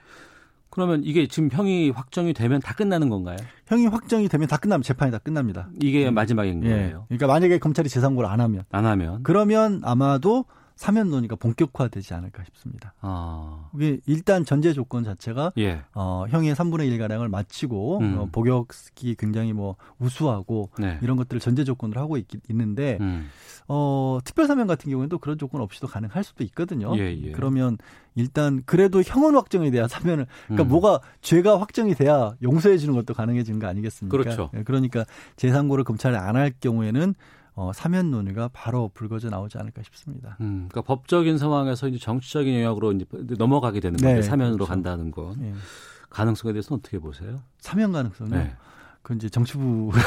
[0.74, 3.36] 그러면 이게 지금 형이 확정이 되면 다 끝나는 건가요?
[3.68, 5.68] 형이 확정이 되면 다 끝나면 재판이 다 끝납니다.
[5.80, 6.68] 이게 마지막인 예.
[6.68, 7.04] 거예요.
[7.08, 12.94] 그러니까 만약에 검찰이 재상고를 안 하면 안 하면 그러면 아마도 사면 논의가 본격화되지 않을까 싶습니다.
[13.00, 13.70] 아.
[13.74, 15.82] 이게 일단 전제 조건 자체가 예.
[15.94, 18.18] 어, 형의 3분의 1 가량을 마치고 음.
[18.18, 20.98] 어, 복역이 굉장히 뭐 우수하고 네.
[21.02, 23.28] 이런 것들을 전제 조건으로 하고 있, 있는데 음.
[23.66, 26.94] 어, 특별 사면 같은 경우에도 그런 조건 없이도 가능할 수도 있거든요.
[26.98, 27.32] 예, 예.
[27.32, 27.78] 그러면
[28.14, 30.68] 일단 그래도 형은 확정이 돼야 사면을 그러니까 음.
[30.68, 34.16] 뭐가 죄가 확정이 돼야 용서해 주는 것도 가능해지는 거 아니겠습니까?
[34.16, 34.50] 그렇죠.
[34.54, 35.04] 예, 그러니까
[35.36, 37.14] 재상고를 검찰이 안 할 경우에는
[37.56, 40.36] 어, 사면 논의가 바로 불거져 나오지 않을까 싶습니다.
[40.40, 43.06] 음, 그러니까 법적인 상황에서 이제 정치적인 영역으로 이제
[43.38, 44.70] 넘어가게 되는 건데 네, 사면으로 그렇죠.
[44.70, 45.54] 간다는 건 예.
[46.10, 47.40] 가능성에 대해서는 어떻게 보세요?
[47.58, 48.30] 사면 가능성요.
[48.30, 48.56] 네.
[49.02, 49.92] 그 이제 정치부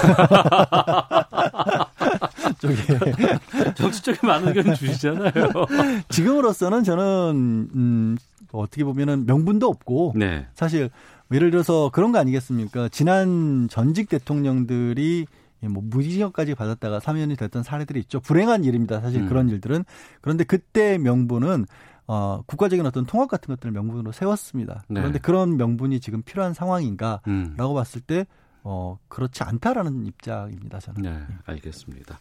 [2.59, 2.75] 쪽에
[3.75, 5.31] 정치적인 많은 의견 주시잖아요.
[6.09, 8.17] 지금으로서는 저는 음,
[8.51, 10.47] 어떻게 보면은 명분도 없고 네.
[10.53, 10.89] 사실
[11.31, 12.89] 예를 들어서 그런 거 아니겠습니까?
[12.89, 15.27] 지난 전직 대통령들이
[15.61, 18.19] 뭐 무기징역까지 받았다가 사면이 됐던 사례들이 있죠.
[18.19, 19.01] 불행한 일입니다.
[19.01, 19.27] 사실 음.
[19.27, 19.83] 그런 일들은
[20.21, 21.65] 그런데 그때 명분은
[22.07, 24.83] 어, 국가적인 어떤 통합 같은 것들을 명분으로 세웠습니다.
[24.87, 25.01] 네.
[25.01, 27.55] 그런데 그런 명분이 지금 필요한 상황인가라고 음.
[27.57, 28.25] 봤을 때
[28.63, 30.79] 어, 그렇지 않다라는 입장입니다.
[30.79, 31.01] 저는.
[31.01, 32.19] 네, 알겠습니다.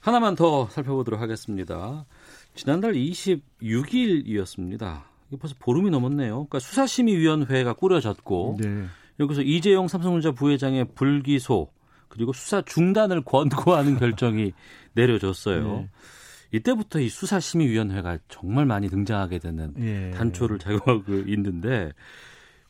[0.00, 2.06] 하나만 더 살펴보도록 하겠습니다.
[2.54, 5.02] 지난달 26일이었습니다.
[5.28, 6.34] 이게 벌써 보름이 넘었네요.
[6.34, 8.86] 그러니까 수사심의위원회가 꾸려졌고 네.
[9.20, 11.68] 여기서 이재용 삼성전자 부회장의 불기소
[12.08, 14.52] 그리고 수사 중단을 권고하는 결정이
[14.94, 15.64] 내려졌어요.
[15.64, 15.88] 네.
[16.50, 20.16] 이때부터 이 수사심의위원회가 정말 많이 등장하게 되는 예.
[20.16, 21.92] 단초를 작용하고 있는데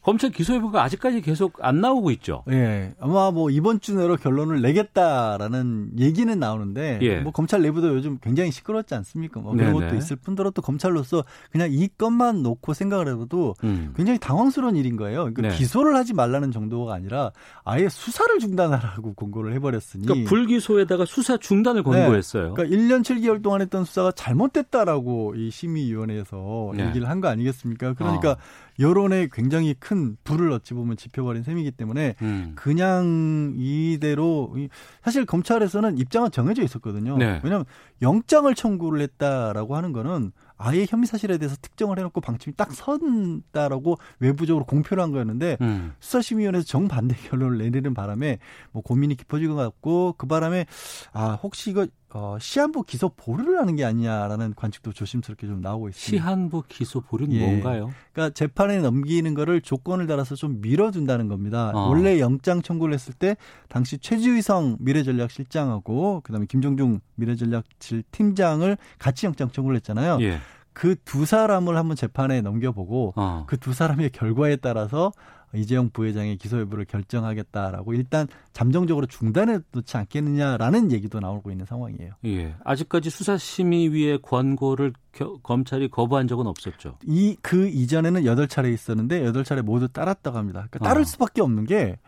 [0.08, 2.42] 검찰 기소 여부가 아직까지 계속 안 나오고 있죠.
[2.50, 7.18] 예, 아마 뭐 이번 주 내로 결론을 내겠다라는 얘기는 나오는데 예.
[7.20, 9.40] 뭐 검찰 내부도 요즘 굉장히 시끄럽지 않습니까?
[9.40, 9.86] 뭐 그런 네네.
[9.86, 13.92] 것도 있을 뿐더러 또 검찰로서 그냥 이 건만 놓고 생각을 해도 음.
[13.96, 15.24] 굉장히 당황스러운 일인 거예요.
[15.24, 15.48] 그러니까 네.
[15.50, 17.30] 기소를 하지 말라는 정도가 아니라
[17.64, 20.06] 아예 수사를 중단하라고 공고를 해버렸으니.
[20.06, 22.54] 그러니까 불기소에다가 수사 중단을 권고했어요.
[22.54, 26.86] 그러니까 1년 7개월 동안 했던 수사가 잘못됐다라고 이 심의위원회에서 네.
[26.86, 27.94] 얘기를 한 거 아니겠습니까?
[27.94, 28.36] 그러니까 어.
[28.78, 32.52] 여론에 굉장히 큰 불을 어찌 보면 지펴버린 셈이기 때문에 음.
[32.54, 34.68] 그냥 이대로 이-
[35.02, 37.16] 사실 검찰에서는 입장은 정해져 있었거든요.
[37.16, 37.40] 네.
[37.42, 37.64] 왜냐하면
[38.02, 44.64] 영장을 청구를 했다라고 하는 거는 아예 혐의 사실에 대해서 특정을 해놓고 방침이 딱 선다라고 외부적으로
[44.64, 45.92] 공표를 한 거였는데 음.
[46.00, 48.38] 수사심의위원회에서 정반대 결론을 내리는 바람에
[48.72, 50.66] 뭐 고민이 깊어진 것 같고 그 바람에
[51.12, 56.24] 아 혹시 이거 어, 시한부 기소 보류를 하는 게 아니냐라는 관측도 조심스럽게 좀 나오고 있습니다.
[56.24, 57.46] 시한부 기소 보류는 예.
[57.46, 57.92] 뭔가요?
[58.12, 61.70] 그러니까 재판에 넘기는 거를 조건을 달아서 좀 밀어둔다는 겁니다.
[61.74, 61.88] 어.
[61.88, 63.36] 원래 영장 청구를 했을 때
[63.68, 70.18] 당시 최주희성 미래전략실장하고 그다음에 김종중 미래전략실 팀장을 같이 영장 청구를 했잖아요.
[70.22, 70.38] 예.
[70.72, 73.44] 그두 사람을 한번 재판에 넘겨보고 어.
[73.48, 75.12] 그두 사람의 결과에 따라서
[75.54, 82.12] 이재용 부회장의 기소 여부를 결정하겠다라고 일단 잠정적으로 중단해 놓지 않겠느냐라는 얘기도 나오고 있는 상황이에요.
[82.26, 82.54] 예.
[82.64, 86.98] 아직까지 수사심의위의 권고를 겨- 검찰이 거부한 적은 없었죠.
[87.06, 90.66] 이 그 이전에는 여덟 차례 있었는데 여덟 차례 모두 따랐다고 합니다.
[90.70, 91.04] 그러니까 따를 아.
[91.04, 91.98] 수밖에 없는 게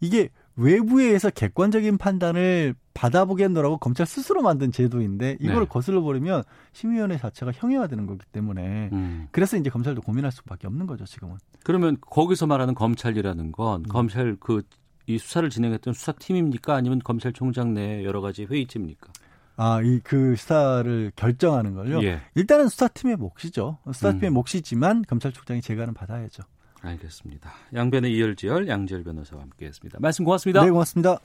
[0.00, 5.66] 이게 외부에 의해서 객관적인 판단을 받아보겠노라고 검찰 스스로 만든 제도인데 이걸 네.
[5.66, 9.28] 거슬러 버리면 심의위원회 자체가 형해화되는 거기 때문에 음.
[9.30, 11.36] 그래서 이제 검찰도 고민할 수밖에 없는 거죠 지금은.
[11.64, 13.88] 그러면 거기서 말하는 검찰이라는 건 음.
[13.88, 14.62] 검찰 그
[15.10, 16.74] 이 수사를 진행했던 수사팀입니까?
[16.74, 19.08] 아니면 검찰총장 내 여러 가지 회의체입니까?
[19.56, 22.02] 아, 이 그 수사를 결정하는 걸요.
[22.04, 22.20] 예.
[22.36, 23.78] 일단은 수사팀의 몫이죠.
[23.92, 24.34] 수사팀의 음.
[24.34, 26.44] 몫이지만 검찰총장이 재가는 받아야죠.
[26.82, 27.50] 알겠습니다.
[27.74, 29.98] 양변의 이열지열 양지열 변호사와 함께했습니다.
[30.00, 30.64] 말씀 고맙습니다.
[30.64, 31.18] 네, 고맙습니다.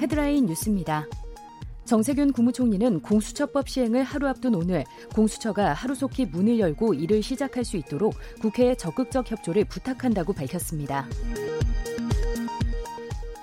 [0.00, 1.06] 헤드라인 뉴스입니다.
[1.84, 4.84] 정세균 국무총리는 공수처법 시행을 하루 앞둔 오늘
[5.14, 11.06] 공수처가 하루속히 문을 열고 일을 시작할 수 있도록 국회에 적극적 협조를 부탁한다고 밝혔습니다.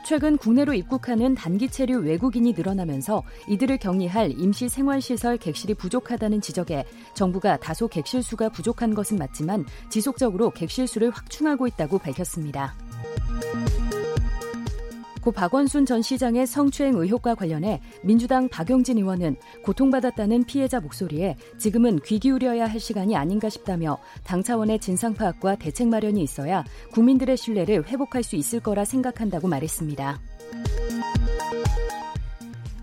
[0.05, 7.57] 최근 국내로 입국하는 단기 체류 외국인이 늘어나면서 이들을 격리할 임시 생활시설 객실이 부족하다는 지적에 정부가
[7.57, 12.73] 다소 객실 수가 부족한 것은 맞지만 지속적으로 객실 수를 확충하고 있다고 밝혔습니다.
[15.27, 22.17] 고 박원순 전 시장의 성추행 의혹과 관련해 민주당 박용진 의원은 고통받았다는 피해자 목소리에 지금은 귀
[22.17, 26.63] 기울여야 할 시간이 아닌가 싶다며 당 차원의 진상 파악과 대책 마련이 있어야
[26.93, 30.17] 국민들의 신뢰를 회복할 수 있을 거라 생각한다고 말했습니다.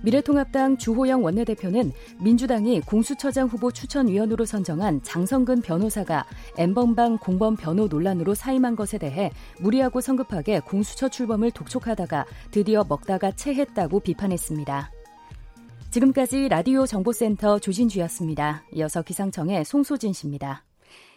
[0.04, 1.90] 미래통합당 주호영 원내대표는
[2.20, 6.26] 민주당이 공수처장 후보 추천위원으로 선정한 장성근 변호사가
[6.58, 14.00] 엠번방 공범 변호 논란으로 사임한 것에 대해 무리하고 성급하게 공수처 출범을 독촉하다가 드디어 먹다가 체했다고
[14.00, 14.90] 비판했습니다.
[15.90, 18.64] 지금까지 라디오 정보센터 조진주였습니다.
[18.74, 20.64] 이어서 기상청의 송소진 씨입니다.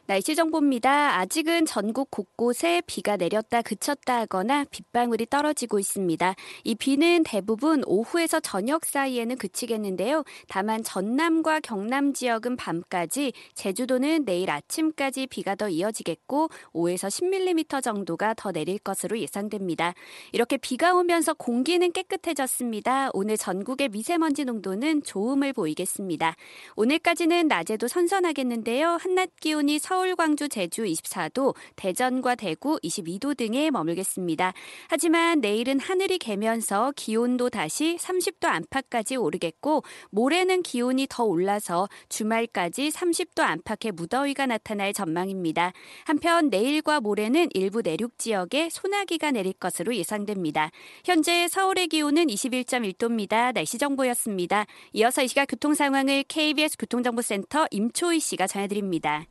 [0.08, 1.18] 날씨 정보입니다.
[1.18, 6.34] 아직은 전국 곳곳에 비가 내렸다 그쳤다 하거나 빗방울이 떨어지고 있습니다.
[6.64, 10.24] 이 비는 대부분 오후에서 저녁 사이에는 그치겠는데요.
[10.48, 18.54] 다만 전남과 경남 지역은 밤까지, 제주도는 내일 아침까지 비가 더 이어지겠고 5에서 10mm 정도가 더
[18.54, 19.94] 내릴 것으로 예상됩니다.
[20.32, 23.10] 이렇게 비가 오면서 공기는 깨끗해졌습니다.
[23.12, 26.38] 오늘 전국의 미세먼지 농도는 좋음을 보이겠습니다.
[26.78, 29.00] 오늘까지는 낮에도 선선하겠는데요.
[29.02, 34.54] 한낮 기온이 서울 서울, 광주, 제주 24도, 대전과 대구 22도 등에 머물겠습니다.
[34.90, 39.82] 하지만 내일은 하늘이 개면서 기온도 다시 30도 안팎까지 오르겠고
[40.12, 45.74] 모레는 기온이 더 올라서 주말까지 30도 안팎의 무더위가 나타날 전망입니다.
[46.06, 50.70] 한편 내일과 모레는 일부 내륙 지역에 소나기가 내릴 것으로 예상됩니다.
[51.06, 53.52] 현재 서울의 기온은 21.1도입니다.
[53.52, 54.68] 날씨 정보였습니다.
[54.94, 59.26] 이어서 이 시각 교통 상황을 KBS 교통정보센터 임초희 씨가 전해드립니다.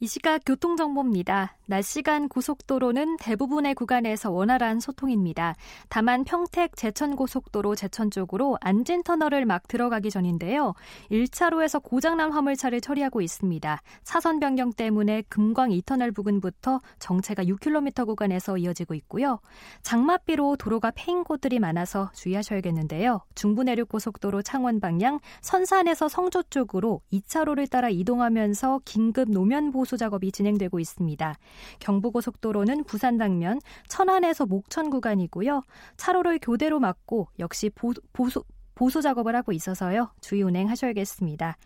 [0.00, 1.56] 이 시각 교통정보입니다.
[1.66, 5.54] 낮 시간 고속도로는 대부분의 구간에서 원활한 소통입니다.
[5.88, 10.74] 다만 평택 제천고속도로 제천 쪽으로 안진터널을 막 들어가기 전인데요.
[11.10, 13.80] 1차로에서 고장난 화물차를 처리하고 있습니다.
[14.02, 19.38] 차선 변경 때문에 금광 2터널 부근부터 정체가 6km 구간에서 이어지고 있고요.
[19.82, 23.20] 장맛비로 도로가 패인 곳들이 많아서 주의하셔야겠는데요.
[23.34, 31.38] 중부내륙고속도로 창원 방향 선산에서 성조 쪽으로 2차로를 따라 이동하면서 긴급 노면 보수 작업이 진행되고 있습니다.
[31.80, 35.62] 경부고속도로는 부산 당면 천안에서 목천 구간이고요.
[35.96, 38.42] 차로를 교대로 막고 역시 보, 보수
[38.74, 40.10] 보수 작업을 하고 있어서요.
[40.20, 41.56] 주의 운행하셔야겠습니다.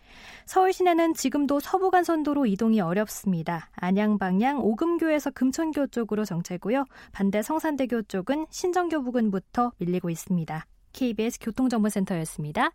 [0.45, 3.69] 서울 시내는 지금도 서부간선도로 이동이 어렵습니다.
[3.75, 6.85] 안양 방향 오금교에서 금천교 쪽으로 정체고요.
[7.13, 10.65] 반대 성산대교 쪽은 신정교 부근부터 밀리고 있습니다.
[10.93, 12.71] KBS 교통정보센터였습니다.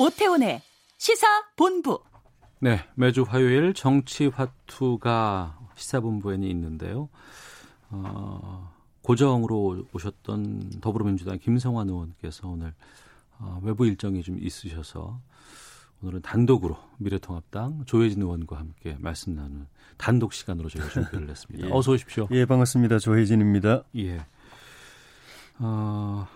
[0.00, 0.62] 오태훈의
[0.96, 2.02] 시사본부.
[2.60, 7.10] 네, 매주 화요일 정치화투가 시사본부에는 있는데요.
[7.90, 12.72] 어, 고정으로 오셨던 더불어민주당 김성환 의원께서 오늘
[13.38, 15.20] 어, 외부 일정이 좀 있으셔서
[16.02, 19.66] 오늘은 단독으로 미래통합당 조혜진 의원과 함께 말씀 나누는
[19.98, 21.68] 단독 시간으로 저희가 준비를 했습니다.
[21.68, 21.72] 예.
[21.72, 22.26] 어서 오십시오.
[22.30, 23.00] 예, 반갑습니다.
[23.00, 23.82] 조혜진입니다.
[23.96, 24.24] 예.
[25.58, 26.26] 어,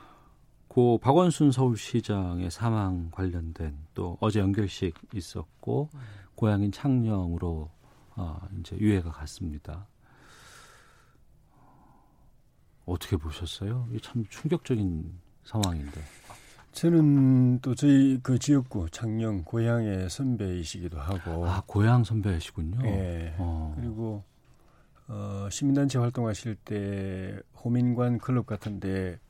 [0.74, 5.88] 고 박원순 서울시장의 사망 관련된 또 어제 연결식 있었고
[6.34, 7.70] 고향인 창녕으로
[8.16, 9.86] 어, 이제 유해가 갔습니다.
[12.86, 13.88] 어떻게 보셨어요?
[14.02, 15.12] 참 충격적인
[15.44, 16.00] 상황인데.
[16.72, 21.46] 저는 또 저희 그 지역구 창녕 고향의 선배이시기도 하고.
[21.46, 22.84] 아 고향 선배이시군요.
[22.84, 23.36] 예.
[23.38, 23.76] 어.
[23.76, 24.24] 그리고
[25.06, 29.20] 어, 시민단체 활동하실 때 호민관 클럽 같은데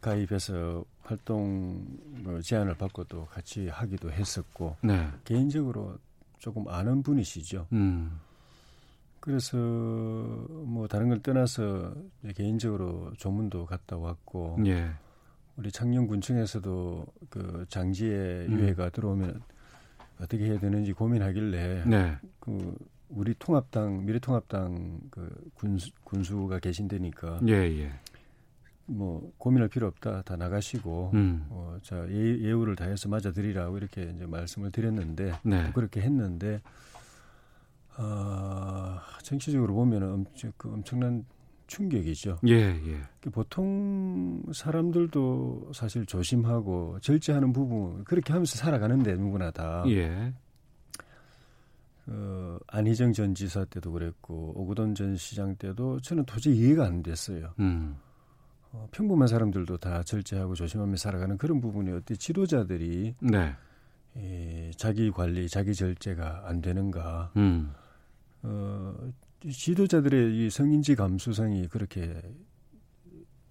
[0.00, 1.84] 가입해서 활동
[2.22, 5.08] 뭐 제안을 받고도 같이 하기도 했었고 네.
[5.24, 5.98] 개인적으로
[6.38, 7.68] 조금 아는 분이시죠.
[7.72, 8.18] 음.
[9.20, 11.94] 그래서 뭐 다른 걸 떠나서
[12.34, 14.90] 개인적으로 조문도 갔다 왔고 예.
[15.56, 18.58] 우리 창녕군청에서도 그 장지에 음.
[18.58, 19.40] 유해가 들어오면
[20.20, 22.16] 어떻게 해야 되는지 고민하길래 네.
[22.40, 22.76] 그
[23.08, 27.92] 우리 통합당 미래통합당 그 군수, 군수가 계신데니까 예, 예.
[28.86, 30.22] 뭐 고민할 필요 없다.
[30.22, 31.46] 다 나가시고 음.
[31.50, 35.70] 어, 자 예, 우를 다해서 맞아드리라고 이렇게 이제 말씀을 드렸는데 네.
[35.72, 36.60] 그렇게 했는데
[37.96, 41.24] 어, 정치적으로 보면은 엄청 그 엄청난
[41.66, 42.38] 충격이죠.
[42.46, 43.00] 예, 예.
[43.20, 49.82] 그 보통 사람들도 사실 조심하고 절제하는 부분 그렇게 하면서 살아가는데 누구나 다.
[49.88, 50.32] 예.
[52.06, 57.54] 어, 안희정 전 지사 때도 그랬고 오구돈 전 시장 때도 저는 도저히 이해가 안 됐어요.
[57.60, 57.96] 음.
[58.74, 63.54] 어, 평범한 사람들도 다 절제하고 조심하며 살아가는 그런 부분이 어때 지도자들이 네.
[64.16, 67.32] 예, 자기 관리, 자기 절제가 안 되는가?
[67.36, 67.72] 음.
[68.42, 68.94] 어,
[69.48, 72.20] 지도자들의 이 성인지 감수성이 그렇게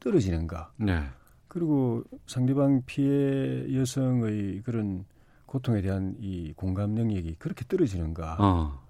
[0.02, 0.74] 떨어지는가?
[0.78, 1.04] 네.
[1.48, 5.06] 그리고 상대방 피해 여성의 그런
[5.46, 8.38] 고통에 대한 이 공감 능력이 그렇게 떨어지는가?
[8.40, 8.84] 어.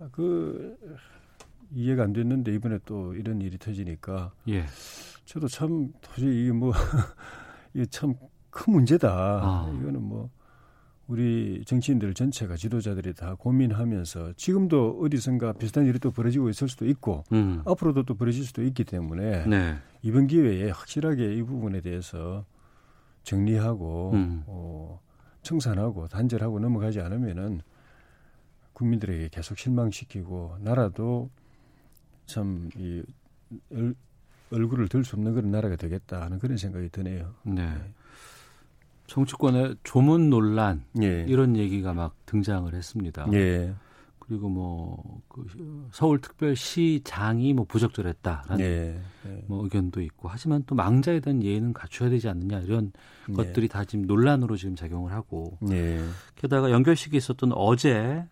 [0.00, 0.76] 아, 그
[1.74, 4.64] 이해가 안 됐는데 이번에 또 이런 일이 터지니까 예.
[5.24, 6.72] 저도 참 도저히 이게 뭐
[7.74, 8.14] 이게 참
[8.54, 9.10] 큰 문제다.
[9.10, 9.76] 아.
[9.78, 10.30] 이거는 뭐
[11.06, 17.24] 우리 정치인들 전체가 지도자들이 다 고민하면서 지금도 어디선가 비슷한 일이 또 벌어지고 있을 수도 있고
[17.32, 17.60] 음.
[17.66, 19.76] 앞으로도 또 벌어질 수도 있기 때문에 네.
[20.02, 22.46] 이번 기회에 확실하게 이 부분에 대해서
[23.24, 24.44] 정리하고 음.
[24.46, 25.00] 어,
[25.42, 27.60] 청산하고 단절하고 넘어가지 않으면은
[28.72, 31.28] 국민들에게 계속 실망시키고 나라도
[32.26, 33.02] 참 이
[34.50, 37.34] 얼굴을 들 수 없는 그런 나라가 되겠다 하는 그런 생각이 드네요.
[37.42, 37.54] 네.
[37.66, 37.92] 네.
[39.06, 41.24] 정치권의 조문 논란 예.
[41.28, 43.26] 이런 얘기가 막 등장을 했습니다.
[43.32, 43.74] 예.
[44.18, 49.00] 그리고 뭐 그 서울특별시장이 뭐 부적절했다라는 예.
[49.26, 49.44] 예.
[49.46, 52.92] 뭐 의견도 있고 하지만 또 망자에 대한 예의는 갖춰야 되지 않느냐 이런
[53.28, 53.32] 예.
[53.34, 56.00] 것들이 다 지금 논란으로 지금 작용을 하고 예.
[56.36, 58.24] 게다가 연결식이 있었던 어제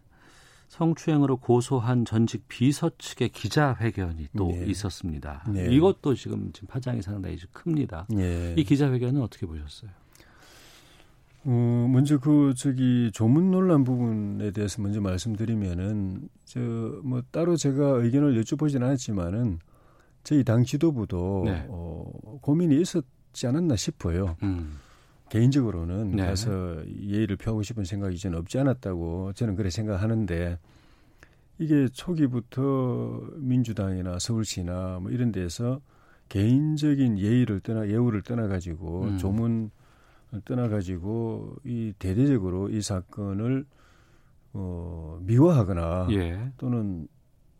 [0.72, 4.64] 성추행으로 고소한 전직 비서 측의 기자회견이 또 네.
[4.68, 5.44] 있었습니다.
[5.52, 5.66] 네.
[5.70, 8.06] 이것도 지금 지금 파장이 상당히 큽니다.
[8.08, 8.54] 네.
[8.56, 9.90] 이 기자회견은 어떻게 보셨어요?
[11.44, 16.60] 어, 먼저 그 저기 조문 논란 부분에 대해서 먼저 말씀드리면은 저
[17.02, 19.58] 뭐 따로 제가 의견을 여쭤보진 않았지만은
[20.24, 21.66] 저희 당 지도부도 네.
[21.68, 24.36] 어, 고민이 있었지 않았나 싶어요.
[24.42, 24.78] 음.
[25.32, 26.26] 개인적으로는 네.
[26.26, 30.58] 가서 예의를 표하고 싶은 생각이 저는 없지 않았다고 저는 그래 생각하는데
[31.58, 35.80] 이게 초기부터 민주당이나 서울시나 뭐 이런 데서
[36.28, 39.16] 개인적인 예의를 떠나 예우를 떠나 가지고 음.
[39.16, 39.70] 조문을
[40.44, 43.64] 떠나 가지고 이 대대적으로 이 사건을
[44.52, 46.52] 어 미화하거나 예.
[46.58, 47.08] 또는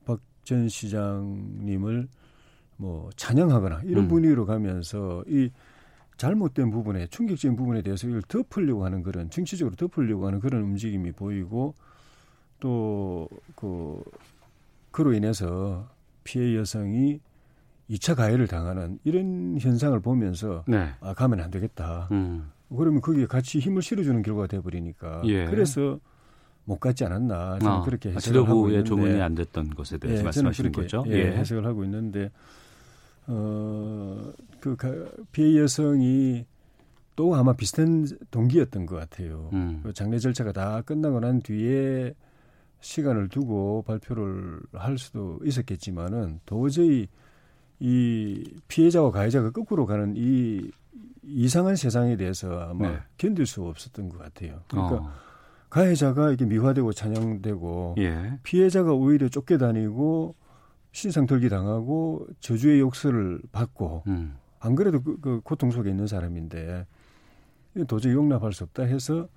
[0.04, 2.06] 박전 시장님을
[2.76, 4.08] 뭐 찬양하거나 이런 음.
[4.08, 5.48] 분위기로 가면서 이
[6.22, 11.74] 잘못된 부분에 충격적인 부분에 대해서 이걸 덮으려고 하는 그런 정치적으로 덮으려고 하는 그런 움직임이 보이고
[12.60, 14.02] 또 그
[14.92, 15.88] 그로 인해서
[16.22, 17.20] 피해 여성이
[17.90, 20.90] 2차 가해를 당하는 이런 현상을 보면서 네.
[21.00, 22.08] 아 가면 안 되겠다.
[22.12, 22.50] 음.
[22.74, 25.46] 그러면 거기에 같이 힘을 실어주는 결과가 돼버리니까 예.
[25.46, 25.98] 그래서
[26.64, 27.82] 못 갔지 않았나 저는 어.
[27.82, 31.04] 그렇게 해석을 아, 하고 있는데 조문이 안 됐던 것에 대해서 예, 말씀하시는 거죠.
[31.08, 32.30] 예, 예, 해석을 하고 있는데
[33.26, 34.32] 어
[34.76, 36.46] 그 피해 여성이
[37.16, 39.50] 또 아마 비슷한 동기였던 것 같아요.
[39.52, 39.80] 음.
[39.82, 42.14] 그 장례 절차가 다 끝나고 난 뒤에
[42.80, 47.08] 시간을 두고 발표를 할 수도 있었겠지만은 도저히
[47.78, 50.70] 이 피해자와 가해자가 거꾸로 가는 이
[51.24, 52.98] 이상한 세상에 대해서 아마 네.
[53.18, 54.60] 견딜 수 없었던 것 같아요.
[54.68, 55.12] 그러니까 어.
[55.70, 58.38] 가해자가 이게 미화되고 찬양되고 예.
[58.42, 60.34] 피해자가 오히려 쫓겨다니고
[60.92, 64.36] 신상 털기 당하고 저주의 욕설을 받고 음.
[64.62, 66.86] 안 그래도 그, 그 고통 속에 있는 사람인데
[67.88, 69.28] 도저히 용납할 수 없다 해서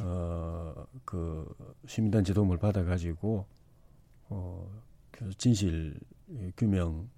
[0.00, 1.52] 어그
[1.86, 3.44] 시민단체 도움을 받아가지고
[4.28, 5.98] 어그 진실
[6.56, 7.08] 규명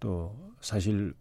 [0.00, 1.14] 또 사실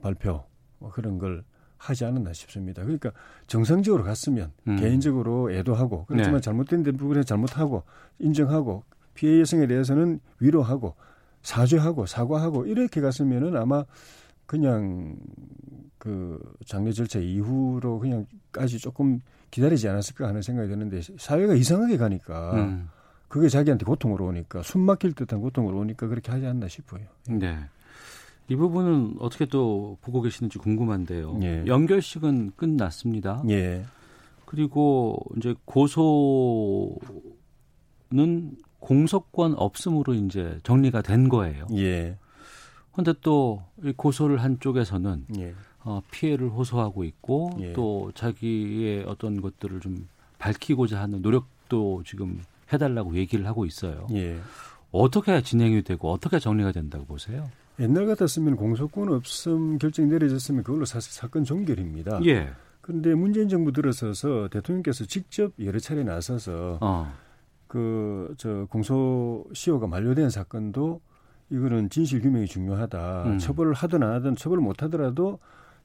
[0.00, 0.44] 발표
[0.78, 1.44] 뭐 그런 걸
[1.76, 2.82] 하지 않았나 싶습니다.
[2.82, 3.12] 그러니까
[3.46, 4.76] 정상적으로 갔으면 음.
[4.76, 6.40] 개인적으로 애도하고 그렇지만 네.
[6.40, 7.84] 잘못된 부분에 잘못하고
[8.18, 8.82] 인정하고
[9.12, 10.96] 피해 여성에 대해서는 위로하고
[11.42, 13.84] 사죄하고 사과하고 이렇게 갔으면은 아마
[14.46, 15.16] 그냥
[15.98, 22.88] 그 장례 절차 이후로 그냥까지 조금 기다리지 않았을까 하는 생각이 드는데 사회가 이상하게 가니까 음.
[23.28, 27.06] 그게 자기한테 고통으로 오니까 숨 막힐 듯한 고통으로 오니까 그렇게 하지 않나 싶어요.
[27.28, 27.58] 네.
[28.48, 31.40] 이 부분은 어떻게 또 보고 계시는지 궁금한데요.
[31.42, 31.64] 예.
[31.66, 33.42] 연결식은 끝났습니다.
[33.48, 33.84] 예.
[34.44, 37.00] 그리고 이제 고소는
[38.80, 41.66] 공소권 없음으로 이제 정리가 된 거예요.
[41.72, 42.18] 예.
[42.94, 43.62] 그런데 또
[43.96, 45.54] 고소를 한 쪽에서는 예.
[45.80, 47.72] 어, 피해를 호소하고 있고 예.
[47.72, 52.40] 또 자기의 어떤 것들을 좀 밝히고자 하는 노력도 지금
[52.72, 54.06] 해달라고 얘기를 하고 있어요.
[54.12, 54.38] 예.
[54.92, 57.50] 어떻게 진행이 되고 어떻게 정리가 된다고 보세요?
[57.80, 62.24] 옛날 같았으면 공소권 없음 결정 내려졌으면 그걸로 사실 사건 종결입니다.
[62.26, 62.52] 예.
[62.80, 67.12] 그런데 문재인 정부 들어서서 대통령께서 직접 여러 차례 나서서 어.
[67.66, 71.00] 그저 공소 시효가 만료된 사건도
[71.50, 73.24] 이거는 진실 규명이 중요하다.
[73.26, 73.38] 음.
[73.38, 75.38] 처벌을 하든 안 하든 처벌을 못 하더라도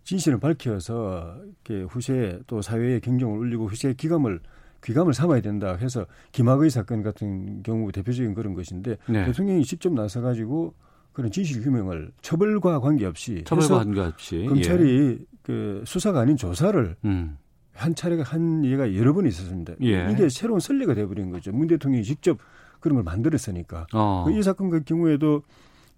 [0.04, 4.40] 진실을 밝혀서 이렇게 후세에 또 사회에 경종을 울리고 후세에 기감을
[4.84, 9.26] 귀감을 삼아야 된다 해서 김학의 사건 같은 경우 대표적인 그런 것인데 네.
[9.26, 10.74] 대통령이 직접 나서 가지고
[11.12, 15.26] 그런 진실 규명을 처벌과 관계없이 처벌과 관계없이 검찰이 예.
[15.44, 17.38] 그 수사가 아닌 조사를 음.
[17.74, 19.74] 한 차례가 한 예가 여러 번 있었습니다.
[19.84, 20.10] 예.
[20.12, 21.52] 이게 새로운 선례가 돼버린 거죠.
[21.52, 22.38] 문 대통령이 직접
[22.80, 23.88] 그런 걸 만들었으니까.
[23.94, 24.24] 어.
[24.28, 25.44] 그 이 사건 같은 경우에도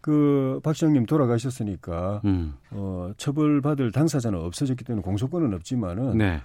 [0.02, 2.54] 그 박 시장님 돌아가셨으니까 음.
[2.72, 6.42] 어, 처벌받을 당사자는 없어졌기 때문에 공소권은 없지만은 네.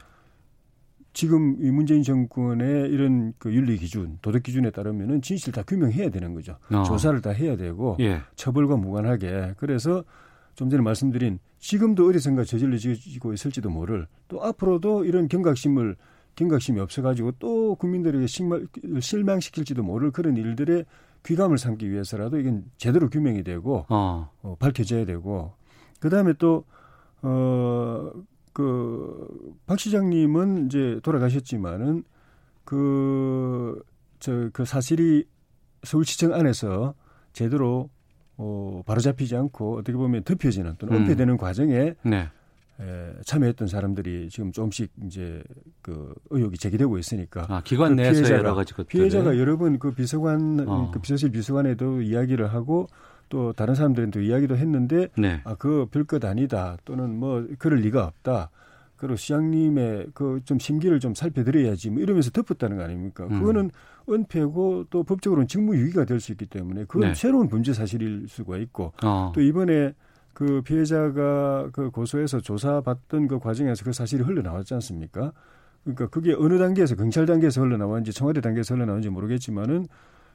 [1.12, 6.35] 지금 이 문재인 정권의 이런 그 윤리 기준, 도덕 기준에 따르면은 진실 다 규명해야 되는
[6.35, 6.57] 거죠.
[6.70, 6.83] 어.
[6.83, 8.20] 조사를 다 해야 되고 예.
[8.35, 10.05] 처벌과 무관하게 그래서
[10.55, 15.96] 좀 전에 말씀드린 지금도 어디선가 저질러지고 있을지도 모를 또 앞으로도 이런 경각심을
[16.37, 18.27] 경각심이 없어가지고 또 국민들에게
[19.01, 20.85] 실망시킬지도 모를 그런 일들에
[21.25, 24.31] 귀감을 삼기 위해서라도 이건 제대로 규명이 되고 어.
[24.42, 25.55] 어 밝혀져야 되고
[25.99, 26.64] 그 다음에 또
[27.22, 28.12] 어.
[28.57, 29.29] 그,
[29.66, 32.05] 박 시장님은 이제 돌아가셨지만은
[32.64, 33.83] 그,
[34.18, 35.27] 저, 그 사실이
[35.83, 36.94] 서울시청 안에서
[37.35, 37.90] 제대로
[38.38, 41.03] 어, 바로잡히지 않고 어떻게 보면 덮여지는 또는 음.
[41.03, 42.31] 은폐되는 과정에 네.
[42.81, 45.43] 에, 참여했던 사람들이 지금 조금씩 이제
[45.83, 49.79] 그 의혹이 제기되고 있으니까 아, 기관 그 내에서 피해자가, 여러 가지 것들 피해자가 여러 번
[49.79, 50.91] 그 비서관 어.
[50.93, 52.87] 그 비서실 비서관에도 이야기를 하고
[53.29, 55.40] 또 다른 사람들한테 이야기도 했는데 네.
[55.44, 58.50] 아 그거 별것 아니다 또는 뭐 그럴 리가 없다.
[58.96, 63.25] 그리고 시장님의 그 좀 심기를 좀 살펴드려야지 뭐 이러면서 덮었다는 거 아닙니까?
[63.31, 63.40] 음.
[63.40, 63.71] 그거는
[64.09, 67.15] 은폐고 또 법적으로는 직무유기가 될 수 있기 때문에 그건 네.
[67.15, 69.33] 새로운 범죄 사실일 수가 있고 어.
[69.35, 69.92] 또 이번에
[70.37, 75.33] 그 피해자가 그 고소해서 조사받던 그 과정에서 그 사실이 흘러나왔지 않습니까?
[75.83, 79.87] 그러니까 그게 어느 단계에서 경찰 단계에서 흘러나왔는지 청와대 단계에서 흘러나왔는지 모르겠지만은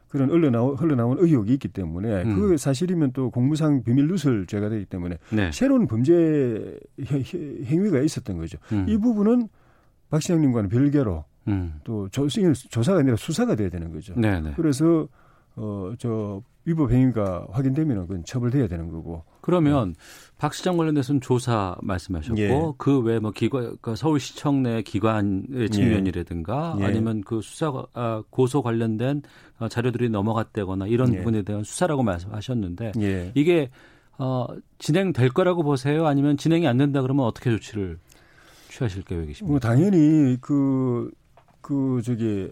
[0.08, 2.36] 그런 흘러나온, 흘러나온 의혹이 있기 때문에 음.
[2.36, 5.52] 그 사실이면 또 공무상 비밀 누설 죄가 되기 때문에 네.
[5.52, 8.58] 새로운 범죄 행위가 있었던 거죠.
[8.72, 8.88] 음.
[8.90, 9.50] 이 부분은
[10.10, 11.76] 박 시장님과는 별개로 음.
[11.84, 14.16] 또 조, 조사가 아니라 수사가 돼야 되는 거죠.
[14.16, 14.42] 네네.
[14.42, 14.54] 네.
[14.56, 15.08] 그래서
[15.56, 19.24] 어 저 위법 행위가 확인되면 그건 처벌돼야 되는 거고.
[19.42, 20.00] 그러면 네.
[20.38, 22.74] 박 시장 관련돼서는 조사 말씀하셨고 예.
[22.78, 25.68] 그외 뭐 기관 그 서울시청 내 기관의 예.
[25.68, 26.86] 측면이라든가 예.
[26.86, 29.22] 아니면 그 수사 아, 고소 관련된
[29.60, 31.18] 어, 자료들이 넘어갔다거나 이런 예.
[31.20, 33.32] 부분에 대한 수사라고 말씀하셨는데 예.
[33.36, 33.70] 이게
[34.18, 34.48] 어,
[34.80, 36.08] 진행될 거라고 보세요?
[36.08, 37.98] 아니면 진행이 안 된다 그러면 어떻게 조치를
[38.70, 39.52] 취하실 계획이십니까?
[39.52, 41.12] 뭐 당연히 그그
[41.62, 42.50] 그 저기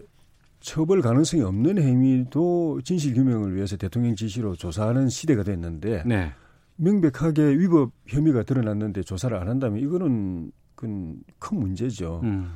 [0.60, 6.32] 처벌 가능성이 없는 행위도 진실 규명을 위해서 대통령 지시로 조사하는 시대가 됐는데 네.
[6.80, 11.22] 명백하게 위법 혐의가 드러났는데 조사를 안 한다면 이거는 큰
[11.52, 12.20] 문제죠.
[12.24, 12.52] 음.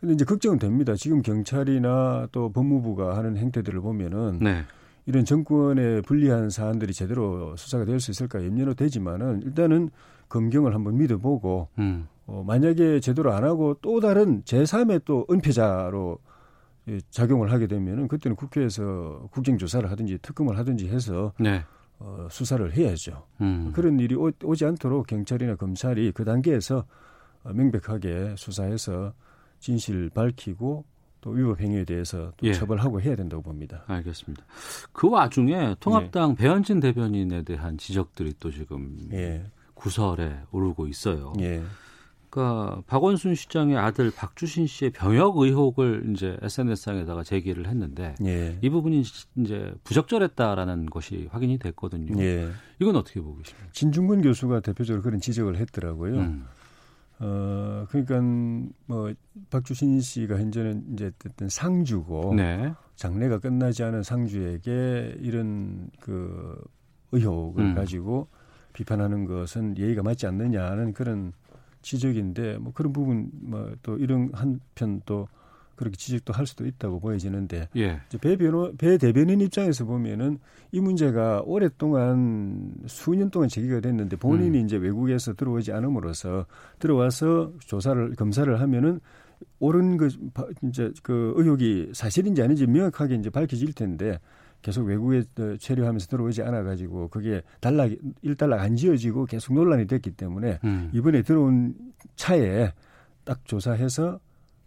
[0.00, 0.94] 근데 이제 걱정은 됩니다.
[0.96, 4.62] 지금 경찰이나 또 법무부가 하는 행태들을 보면은 네.
[5.06, 9.90] 이런 정권에 불리한 사안들이 제대로 수사가 될 수 있을까 염려는 되지만은 일단은
[10.28, 12.06] 검경을 한번 믿어보고 음.
[12.26, 16.18] 어, 만약에 제대로 안 하고 또 다른 제3의 또 은폐자로
[17.10, 21.64] 작용을 하게 되면은 그때는 국회에서 국정조사를 하든지 특검을 하든지 해서 네.
[22.00, 23.24] 어, 수사를 해야죠.
[23.40, 23.72] 음.
[23.74, 26.84] 그런 일이 오, 오지 않도록 경찰이나 검찰이 그 단계에서
[27.44, 29.12] 어, 명백하게 수사해서
[29.58, 30.84] 진실 밝히고
[31.20, 32.52] 또 위법 행위에 대해서 또 예.
[32.52, 33.82] 처벌하고 해야 된다고 봅니다.
[33.88, 34.44] 알겠습니다.
[34.92, 36.34] 그 와중에 통합당 예.
[36.36, 39.44] 배현진 대변인에 대한 지적들이 또 지금 예.
[39.74, 41.32] 구설에 오르고 있어요.
[41.40, 41.62] 예.
[42.38, 48.56] 그러니까 박원순 시장의 아들 박주신 씨의 병역 의혹을 이제 SNS상에다가 제기를 했는데 예.
[48.62, 49.02] 이 부분이
[49.38, 52.20] 이제 부적절했다라는 것이 확인이 됐거든요.
[52.22, 52.48] 예.
[52.78, 53.68] 이건 어떻게 보고 계십니까?
[53.72, 56.14] 진중근 교수가 대표적으로 그런 지적을 했더라고요.
[56.14, 56.46] 음.
[57.20, 58.20] 어 그러니까
[58.86, 59.12] 뭐
[59.50, 62.72] 박주신 씨가 현재는 이제 어떤 상주고 네.
[62.94, 66.56] 장례가 끝나지 않은 상주에게 이런 그
[67.10, 67.74] 의혹을 음.
[67.74, 68.28] 가지고
[68.72, 71.32] 비판하는 것은 예의가 맞지 않느냐는 그런
[71.88, 75.28] 지적인데 뭐 그런 부분 뭐 또 이런 한편 또
[75.76, 78.00] 그렇게 지적도 할 수도 있다고 보여지는데 예.
[78.20, 80.38] 배 변호 배 대변인 입장에서 보면은
[80.72, 84.64] 이 문제가 오랫동안 수년 동안 제기가 됐는데 본인이 음.
[84.64, 86.46] 이제 외국에서 들어오지 않음으로써
[86.80, 89.00] 들어와서 조사를 검사를 하면은
[89.60, 90.08] 옳은 그
[90.64, 94.18] 이제 그 의혹이 사실인지 아닌지 명확하게 이제 밝혀질 텐데
[94.62, 95.22] 계속 외국에
[95.58, 97.92] 체류하면서 들어오지 않아 가지고 그게 달락
[98.22, 100.90] 일달락 안 지어지고 계속 논란이 됐기 때문에 음.
[100.92, 101.74] 이번에 들어온
[102.16, 102.72] 차에
[103.24, 104.18] 딱 조사해서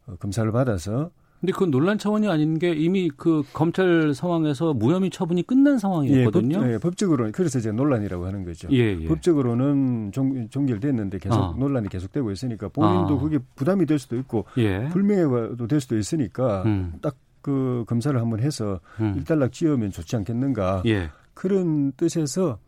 [0.07, 1.11] 어, 검사를 받아서
[1.41, 6.57] 근데 그 논란 차원이 아닌 게 이미 그 검찰 상황에서 무혐의 처분이 끝난 상황이었거든요.
[6.57, 8.67] 예, 법, 예, 법적으로 그래서 이제 논란이라고 하는 거죠.
[8.71, 9.07] 예, 예.
[9.07, 11.55] 법적으로는 종, 종결됐는데 계속 어.
[11.57, 13.19] 논란이 계속되고 있으니까 본인도 어.
[13.19, 14.87] 그게 부담이 될 수도 있고 예.
[14.89, 16.93] 불명예가 될 수도 있으니까 음.
[17.01, 19.15] 딱 그 검사를 한번 해서 음.
[19.17, 21.09] 일단락 지으면 좋지 않겠는가 예.
[21.33, 22.59] 그런 뜻에서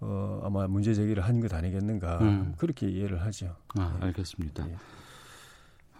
[0.00, 2.54] 어, 아마 문제 제기를 한 것 아니겠는가 음.
[2.56, 3.54] 그렇게 이해를 하죠.
[3.76, 4.68] 아, 알겠습니다.
[4.68, 4.76] 예.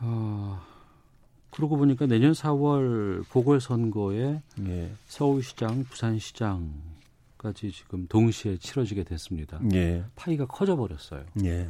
[0.01, 0.61] 어,
[1.51, 4.93] 그러고 보니까 내년 4월 보궐선거에 예.
[5.07, 9.61] 서울시장, 부산시장까지 지금 동시에 치러지게 됐습니다.
[9.75, 10.05] 예.
[10.17, 11.25] 파이가 커져 버렸어요.
[11.45, 11.69] 예.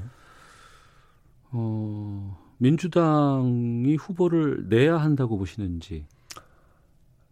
[1.53, 6.07] 어, 민주당이 후보를 내야 한다고 보시는지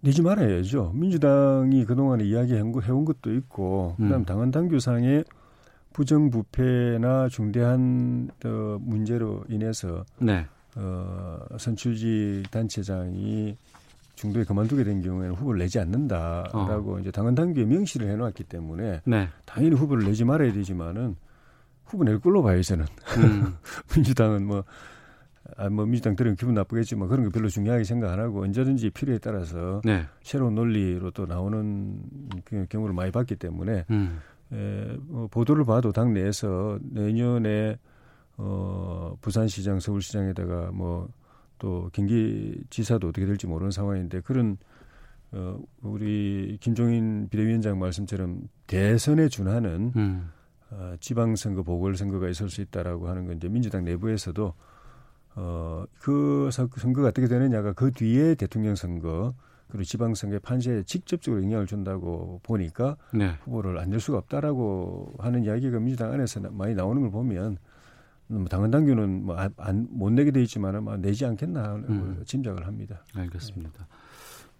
[0.01, 0.92] 내지 말아야죠.
[0.94, 4.05] 민주당이 그동안에 이야기해온 것도 있고, 음.
[4.05, 5.24] 그다음 당헌 당규상의
[5.92, 10.46] 부정부패나 중대한 어, 문제로 인해서 네.
[10.76, 13.57] 어, 선출직 단체장이
[14.14, 17.01] 중도에 그만두게 된 경우에는 후보를 내지 않는다라고 어.
[17.01, 19.28] 이제 당헌 당규에 명시를 해놓았기 때문에 네.
[19.44, 21.16] 당연히 후보를 내지 말아야 되지만은
[21.84, 22.84] 후보 낼 걸로 봐요 저는
[23.16, 23.57] 음.
[23.94, 24.64] 민주당은 뭐
[25.57, 29.18] 아, 뭐 민주당 들으면 기분 나쁘겠지만 그런 거 별로 중요하게 생각 안 하고 언제든지 필요에
[29.18, 30.05] 따라서 네.
[30.22, 32.01] 새로운 논리로 또 나오는
[32.44, 34.20] 그 경우를 많이 봤기 때문에 음.
[34.53, 37.78] 에, 뭐 보도를 봐도 당 내에서 내년에
[38.36, 41.09] 어, 부산시장, 서울시장에다가 뭐
[41.59, 44.57] 또 경기지사도 어떻게 될지 모르는 상황인데 그런
[45.32, 50.30] 어, 우리 김종인 비대위원장 말씀처럼 대선에 준하는 음.
[50.70, 54.55] 어, 지방선거, 보궐선거가 있을 수 있다라고 하는 건 이제 민주당 내부에서도
[55.41, 59.34] 어, 그 선거가 어떻게 되느냐가 그 뒤에 대통령 선거
[59.68, 63.34] 그리고 지방선거의 판세에 직접적으로 영향을 준다고 보니까 네.
[63.45, 67.59] 후보를 안 낼 수가 없다라고 하는 이야기가 민주당 안에서 많이 나오는 걸 보면
[68.28, 72.22] 뭐 당헌 당규는 뭐못 내게 돼 있지만은 뭐 내지 않겠나 음.
[72.26, 73.05] 짐작을 합니다.
[73.14, 73.86] 알겠습니다.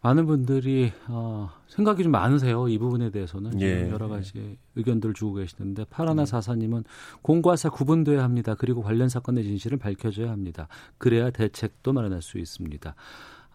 [0.01, 2.68] 많은 분들이 어, 생각이 좀 많으세요.
[2.68, 3.90] 이 부분에 대해서는 예.
[3.90, 6.26] 여러 가지 의견들을 주고 계시는데 파라나 음.
[6.26, 6.84] 사사님은
[7.22, 8.55] 공과사 구분돼야 합니다.
[8.55, 10.68] 그리고 관련 사건의 진실을 밝혀줘야 합니다.
[10.99, 12.94] 그래야 대책도 마련할 수 있습니다.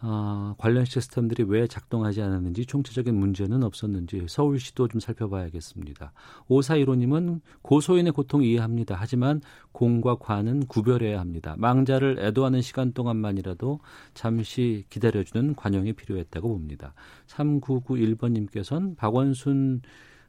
[0.06, 6.12] 어, 관련 시스템들이 왜 작동하지 않았는지 총체적인 문제는 없었는지 서울시도 좀 살펴봐야겠습니다.
[6.50, 8.98] 오사이로님은 고소인의 고통 이해합니다.
[9.00, 9.40] 하지만
[9.72, 11.56] 공과 과는 구별해야 합니다.
[11.58, 13.80] 망자를 애도하는 시간 동안만이라도
[14.14, 16.94] 잠시 기다려주는 관용이 필요했다고 봅니다.
[17.28, 19.82] 3991번님께서는 박원순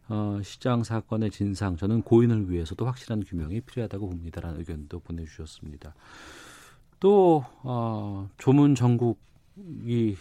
[0.08, 5.94] 어, 시장 사건의 진상 저는 고인을 위해서도 확실한 규명이 필요하다고 봅니다라는 의견도 보내주셨습니다.
[7.00, 9.18] 또 어, 조문 전국
[9.56, 10.16] 이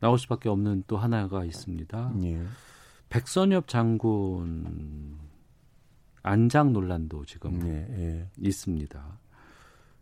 [0.00, 2.12] 나올 수밖에 없는 또 하나가 있습니다.
[2.24, 2.42] 예.
[3.08, 5.18] 백선엽 장군
[6.22, 8.28] 안장 논란도 지금 예, 예.
[8.38, 9.18] 있습니다.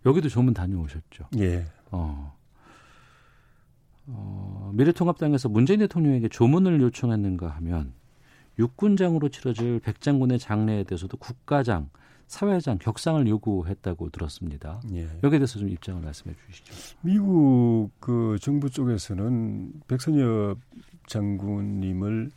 [0.07, 1.29] 여기도 조문 다녀오셨죠?
[1.39, 1.67] 예.
[1.91, 2.37] 어.
[4.07, 7.93] 어, 미래통합당에서 문재인 대통령에게 조문을 요청했는가 하면
[8.59, 11.91] 육군장으로 치러질 백장군의 장례에 대해서도 국가장
[12.33, 14.81] 사회장 격상을 요구했다고 들었습니다.
[14.95, 15.07] 예.
[15.23, 16.97] 여기에 대해서 좀 입장을 말씀해 주시죠.
[17.03, 20.57] 미국 그 정부 쪽에서는 백선엽
[21.09, 22.31] 장군님을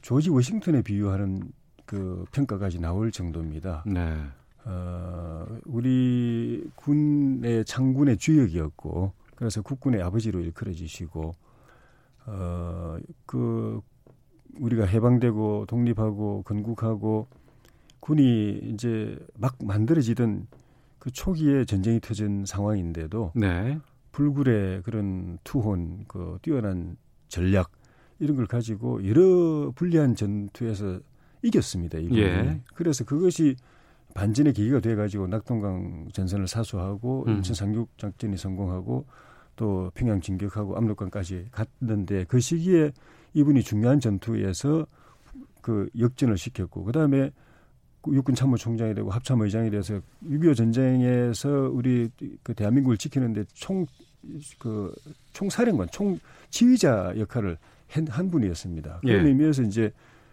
[0.00, 1.52] 조지 워싱턴에 비유하는
[1.84, 3.84] 그 평가까지 나올 정도입니다.
[3.86, 4.16] 네.
[4.64, 11.34] 어, 우리 군의 장군의 주역이었고 그래서 국군의 아버지로 일컬어지시고
[12.24, 13.82] 어, 그
[14.58, 17.28] 우리가 해방되고 독립하고 건국하고
[18.04, 20.46] 군이 이제 막 만들어지던
[20.98, 23.78] 그 초기에 전쟁이 터진 상황인데도 네.
[24.12, 26.98] 불굴의 그런 투혼, 그 뛰어난
[27.28, 27.72] 전략
[28.18, 31.00] 이런 걸 가지고 여러 불리한 전투에서
[31.40, 31.96] 이겼습니다.
[31.98, 32.20] 이분이.
[32.20, 32.60] 예.
[32.74, 33.56] 그래서 그것이
[34.12, 37.36] 반전의 계기가 돼가지고 낙동강 전선을 사수하고 음.
[37.36, 39.06] 인천 상륙 작전이 성공하고
[39.56, 42.92] 또 평양 진격하고 압록강까지 갔는데 그 시기에
[43.32, 44.86] 이분이 중요한 전투에서
[45.62, 47.32] 그 역전을 시켰고 그 다음에
[48.12, 52.10] 육군 참모총장이 되고 합참의장이 돼서 6.25 전쟁에서 우리
[52.42, 53.86] 그 대한민국을 지키는데 총,
[54.58, 54.94] 그,
[55.32, 56.18] 총사령관, 총
[56.50, 59.00] 지휘자 역할을 한, 한 분이었습니다.
[59.02, 59.28] 그런 예.
[59.28, 59.92] 의미에서 이제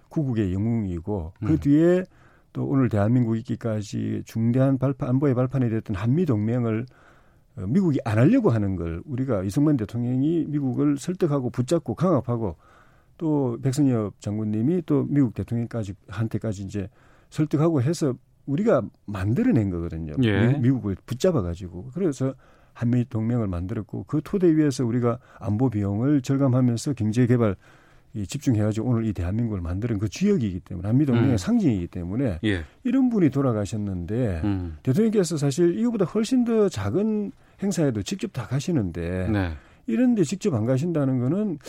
[0.10, 1.58] 구국의 영웅이고 그 음.
[1.58, 2.04] 뒤에
[2.54, 6.86] 또 오늘 대한민국 있기까지 중대한 발판, 안보의 발판이 됐던 한미 동맹을
[7.58, 12.58] 어, 미국이 안 하려고 하는 걸 우리가 이승만 대통령이 미국을 설득하고 붙잡고 강압하고
[13.18, 16.90] 또 백선엽 장군님이 또 미국 대통령까지 한테까지 이제
[17.32, 18.14] 설득하고 해서
[18.46, 20.14] 우리가 만들어낸 거거든요.
[20.24, 20.58] 예.
[20.60, 22.36] 미국을 붙잡아가지고 그래서
[22.74, 27.56] 한미 동맹을 만들었고 그 토대 위에서 우리가 안보 비용을 절감하면서 경제 개발
[28.14, 31.38] 이 집중해가지고 오늘 이 대한민국을 만드는 그 주역이기 때문에 한미 동맹의 음.
[31.38, 32.64] 상징이기 때문에 예.
[32.84, 34.78] 이런 분이 돌아가셨는데 음.
[34.84, 37.32] 대통령께서 사실 이거보다 훨씬 더 작은
[37.64, 39.52] 행사에도 직접 다 가시는데 네.
[39.92, 41.60] 이런 데 직접 안 가신다는 거는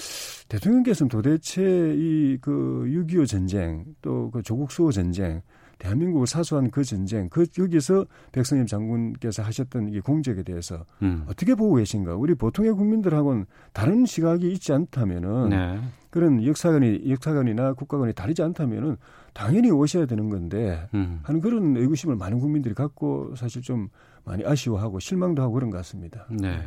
[0.49, 1.63] 대통령께서는 도대체
[1.97, 5.43] 이 그 6.25 전쟁 또 그 조국 수호 전쟁
[5.79, 11.25] 대한민국을 사수한 그 전쟁 그 여기서 백성엽 장군께서 하셨던 이 공적에 대해서 음.
[11.27, 12.15] 어떻게 보고 계신가?
[12.15, 15.81] 우리 보통의 국민들하고는 다른 시각이 있지 않다면은 네.
[16.11, 18.97] 그런 역사관이 역사관이나 국가관이 다르지 않다면은
[19.33, 21.19] 당연히 오셔야 되는 건데 음.
[21.25, 23.89] 하는 그런 의구심을 많은 국민들이 갖고 사실 좀
[24.25, 26.27] 많이 아쉬워하고 실망도 하고 그런 것 같습니다.
[26.31, 26.63] 네.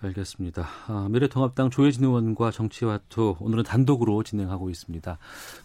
[0.00, 0.68] 알겠습니다.
[0.86, 5.18] 아, 미래통합당 조혜진 의원과 정치와투 오늘은 단독으로 진행하고 있습니다.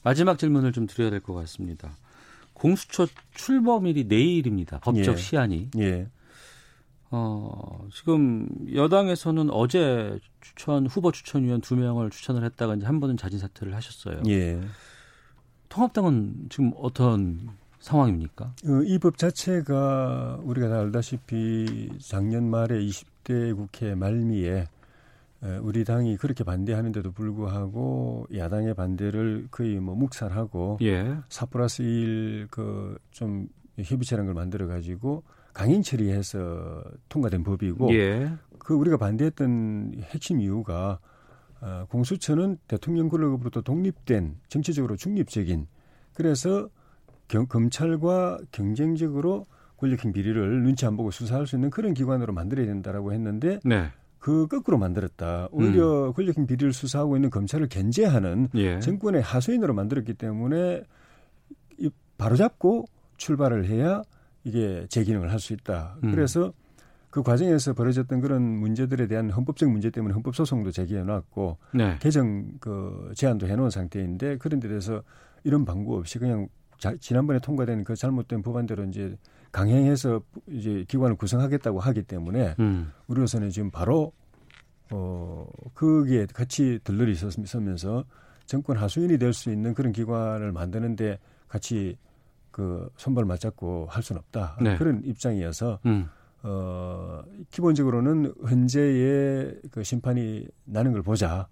[0.03, 1.91] 마지막 질문을 좀 드려야 될 것 같습니다.
[2.53, 4.79] 공수처 출범일이 내일입니다.
[4.79, 5.17] 법적 예.
[5.17, 5.69] 시한이.
[5.77, 6.07] 예.
[7.11, 13.38] 어, 지금 여당에서는 어제 추천 후보 추천위원 두 명을 추천을 했다가 이제 한 번은 자진
[13.39, 14.23] 사퇴를 하셨어요.
[14.27, 14.59] 예.
[15.69, 17.49] 통합당은 지금 어떤
[17.84, 18.45] 상황입니까?
[18.45, 24.67] 어, 이법 자체가 우리가 다 알다시피 작년 말에 20대 국회 말미에
[25.61, 31.17] 우리 당이 그렇게 반대하는데도 불구하고 야당의 반대를 거의 뭐 묵살하고 예.
[31.27, 35.23] 4 플러스 1 그 좀 협의체라는 걸 만들어 가지고
[35.53, 38.31] 강행 처리해서 통과된 법이고 예.
[38.59, 40.99] 그 우리가 반대했던 핵심 이유가
[41.61, 45.67] 어, 공수처는 대통령 권력으로부터 독립된 정치적으로 중립적인
[46.13, 46.69] 그래서
[47.34, 53.11] 경, 검찰과 경쟁적으로 권력형 비리를 눈치 안 보고 수사할 수 있는 그런 기관으로 만들어야 된다라고
[53.11, 53.88] 했는데 네.
[54.19, 55.49] 그 거꾸로 만들었다.
[55.51, 56.13] 오히려 음.
[56.13, 58.79] 권력형 비리를 수사하고 있는 검찰을 견제하는 예.
[58.79, 60.84] 정권의 하수인으로 만들었기 때문에
[62.19, 62.86] 바로잡고
[63.17, 64.03] 출발을 해야
[64.43, 65.97] 이게 제 기능을 할 수 있다.
[66.03, 66.11] 음.
[66.11, 66.53] 그래서
[67.09, 71.97] 그 과정에서 벌어졌던 그런 문제들에 대한 헌법적 문제 때문에 헌법 소송도 제기해 놨고 네.
[71.99, 75.01] 개정 그 제안도 해 놓은 상태인데 그런 데 대해서
[75.43, 76.47] 이런 방구 없이 그냥
[76.84, 79.15] 자, 지난번에 통과된 그 잘못된 법안대로 이제
[79.53, 82.91] 강행해서 이제 기관을 구성하겠다고 하기 때문에 음.
[83.07, 84.11] 우리로서는 지금 바로
[84.91, 88.03] 어 거기에 같이 들러리 서면서
[88.45, 91.97] 정권 하수인이 될 수 있는 그런 기관을 만드는데 같이
[92.51, 94.75] 그 손발 맞잡고 할 수는 없다 네.
[94.75, 96.09] 그런 입장이어서 음.
[96.41, 101.47] 어 기본적으로는 현재의 그 심판이 나는 걸 보자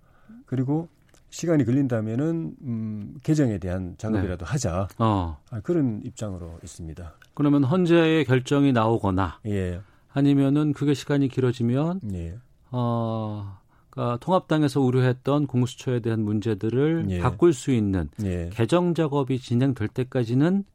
[0.46, 0.90] 그리고
[1.32, 4.52] 시간이 걸린다면은 음, 개정에 대한 작업이라도 네.
[4.52, 5.38] 하자 어.
[5.50, 7.16] 아, 그런 입장으로 있습니다.
[7.34, 9.82] 그러면 헌재의 결정이 나오거나 예.
[10.12, 12.38] 아니면은 그게 시간이 길어지면 예.
[12.70, 13.58] 어,
[13.90, 17.20] 그러니까 통합당에서 우려했던 공수처에 대한 문제들을 예.
[17.20, 18.50] 바꿀 수 있는 예.
[18.52, 20.66] 개정 작업이 진행될 때까지는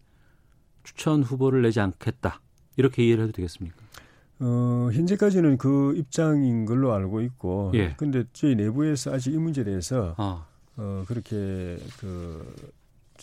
[0.85, 2.41] 추천 후보를 내지 않겠다
[2.79, 3.77] 이렇게 이해를 해도 되겠습니까?
[4.39, 7.95] 어, 현재까지는 그 입장인 걸로 알고 있고, 예.
[7.97, 10.47] 근데 저희 내부에서 아직 이 문제에 대해서 아.
[10.77, 12.55] 어, 그렇게 그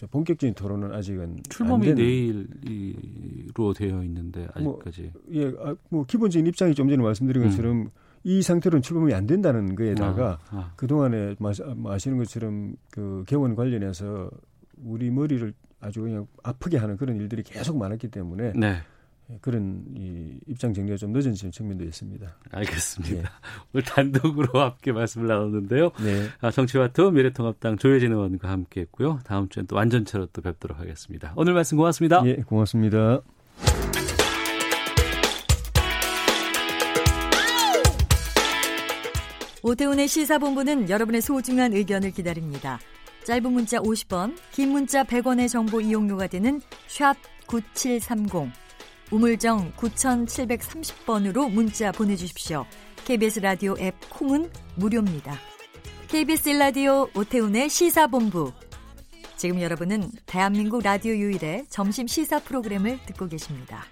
[0.09, 6.89] 본격적인 토론은 아직은 출범이 내일로 되어 있는데 아직까지 뭐, 예, 아, 뭐 기본적인 입장이 좀
[6.89, 7.49] 전에 말씀드린 음.
[7.49, 7.89] 것처럼 음.
[8.23, 10.73] 이 상태로는 출범이 안 된다는 거에다가 아, 아.
[10.75, 11.35] 그 동안에
[11.85, 14.31] 아시는 것처럼 그 개원 관련해서
[14.83, 18.77] 우리 머리를 아주 그냥 아프게 하는 그런 일들이 계속 많았기 때문에 네.
[19.29, 22.35] 예, 그런 이 입장 정리가 좀 늦어진 측면도 있습니다.
[22.51, 23.15] 알겠습니다.
[23.15, 23.23] 네.
[23.73, 25.91] 오늘 단독으로 함께 말씀을 나눴는데요.
[26.03, 26.27] 네.
[26.41, 29.19] 아, 정치와투 미래통합당 조혜진 의원과 함께했고요.
[29.23, 31.33] 다음 주엔 또 완전체로 또 뵙도록 하겠습니다.
[31.35, 32.21] 오늘 말씀 고맙습니다.
[32.25, 33.21] 예, 고맙습니다.
[39.65, 42.79] 오태훈의 시사본부는 여러분의 소중한 의견을 기다립니다.
[43.23, 47.15] 짧은 문자 50원, 긴 문자 100원의 정보 이용료가 되는 샵
[47.47, 48.62] 9730.
[49.11, 52.65] 우물정 9730번으로 문자 보내주십시오.
[53.05, 55.35] KBS 라디오 앱 콩은 무료입니다.
[56.07, 58.51] KBS 라디오 오태훈의 시사본부.
[59.35, 63.83] 지금 여러분은 대한민국 라디오 유일의 점심 시사 프로그램을 듣고 계십니다.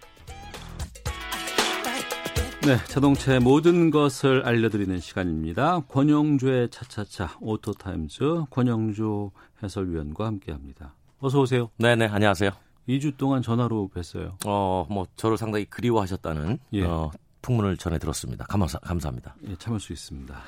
[2.65, 5.79] 네, 자동차의 모든 것을 알려드리는 시간입니다.
[5.87, 9.31] 권용주의 차차차 오토타임즈 권용주
[9.63, 10.93] 해설위원과 함께합니다.
[11.19, 11.71] 어서 오세요.
[11.77, 12.51] 네 네, 안녕하세요.
[12.91, 14.33] 2주 동안 전화로 뵀어요.
[14.45, 16.83] 어, 뭐 저를 상당히 그리워하셨다는 예.
[16.83, 17.09] 어,
[17.41, 18.45] 풍문을 전해 들었습니다.
[18.45, 19.35] 감사, 감사합니다.
[19.47, 20.35] 예, 참을 수 있습니다.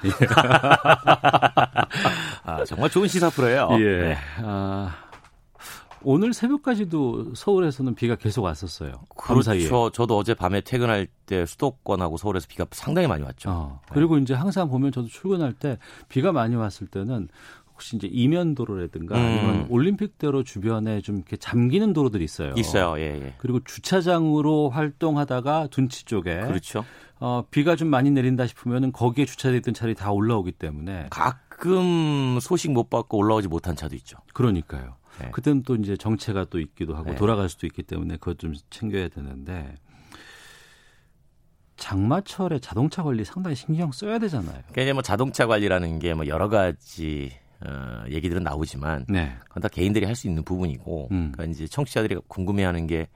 [2.44, 3.70] 아, 정말 좋은 시사 프로예요.
[3.80, 4.10] 예.
[4.10, 4.18] 네.
[4.44, 4.94] 아,
[6.04, 8.92] 오늘 새벽까지도 서울에서는 비가 계속 왔었어요.
[9.16, 9.90] 그렇죠.
[9.92, 13.50] 저도 어제 밤에 퇴근할 때 수도권하고 서울에서 비가 상당히 많이 왔죠.
[13.50, 14.24] 어, 그리고 네.
[14.24, 15.78] 이제 항상 보면 저도 출근할 때
[16.10, 17.30] 비가 많이 왔을 때는
[17.84, 19.22] 혹시 이제 이면 도로라든가 음.
[19.22, 22.54] 아니면 올림픽대로 주변에 좀 이렇게 잠기는 도로들이 있어요.
[22.56, 22.98] 있어요.
[22.98, 23.34] 예, 예.
[23.38, 26.86] 그리고 주차장으로 활동하다가 둔치 쪽에 그렇죠.
[27.20, 32.72] 어, 비가 좀 많이 내린다 싶으면은 거기에 주차돼 있던 차들이 다 올라오기 때문에 가끔 소식
[32.72, 34.18] 못 받고 올라오지 못한 차도 있죠.
[34.34, 34.96] 그러니까요.
[35.20, 35.30] 네.
[35.32, 37.16] 그때는 또 이제 정체가 또 있기도 하고 네.
[37.16, 39.76] 돌아갈 수도 있기 때문에 그것 좀 챙겨야 되는데
[41.76, 44.62] 장마철에 자동차 관리 상당히 신경 써야 되잖아요.
[44.72, 47.32] 그러니까 뭐 자동차 관리라는 게 뭐 여러 가지
[47.66, 49.34] 어, 얘기들은 나오지만 네.
[49.48, 51.32] 그건 다 개인들이 할 수 있는 부분이고 음.
[51.34, 53.08] 그러니까 이제 청취자들이 궁금해하는 게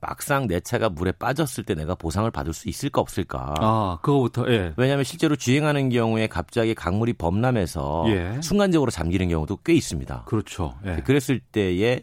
[0.00, 3.54] 막상 내 차가 물에 빠졌을 때 내가 보상을 받을 수 있을까 없을까.
[3.58, 4.72] 아, 그거부터, 예.
[4.78, 8.40] 왜냐하면 실제로 주행하는 경우에 갑자기 강물이 범람해서 예.
[8.40, 10.24] 순간적으로 잠기는 경우도 꽤 있습니다.
[10.24, 10.74] 그렇죠.
[10.86, 11.02] 예.
[11.04, 12.00] 그랬을 때에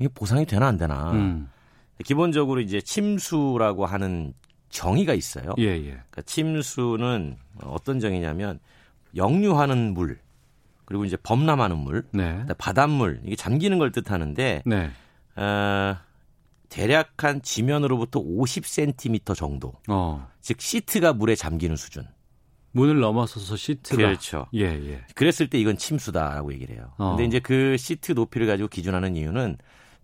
[0.00, 1.12] 이게 보상이 되나 안 되나.
[1.12, 1.48] 음.
[2.04, 4.34] 기본적으로 이제 침수라고 하는
[4.70, 5.54] 정의가 있어요.
[5.58, 5.82] 예, 예.
[5.90, 8.58] 그러니까 침수는 어떤 정의냐면
[9.14, 10.18] 역류하는 물,
[10.86, 12.44] 그리고 이제 범람하는 물, 네.
[12.58, 14.90] 바닷물 이게 잠기는 걸 뜻하는데 네.
[15.36, 15.96] 어,
[16.68, 19.74] 대략 한 지면으로부터 50cm 정도.
[19.88, 20.28] 어.
[20.40, 22.06] 즉 시트가 물에 잠기는 수준.
[22.72, 24.46] 문을 넘어서서 시트가 그렇죠.
[24.54, 25.00] 예, 예.
[25.14, 26.92] 그랬을 때 이건 침수다라고 얘기를 해요.
[26.98, 27.10] 어.
[27.10, 29.56] 근데 이제 그 시트 높이를 가지고 기준하는 이유는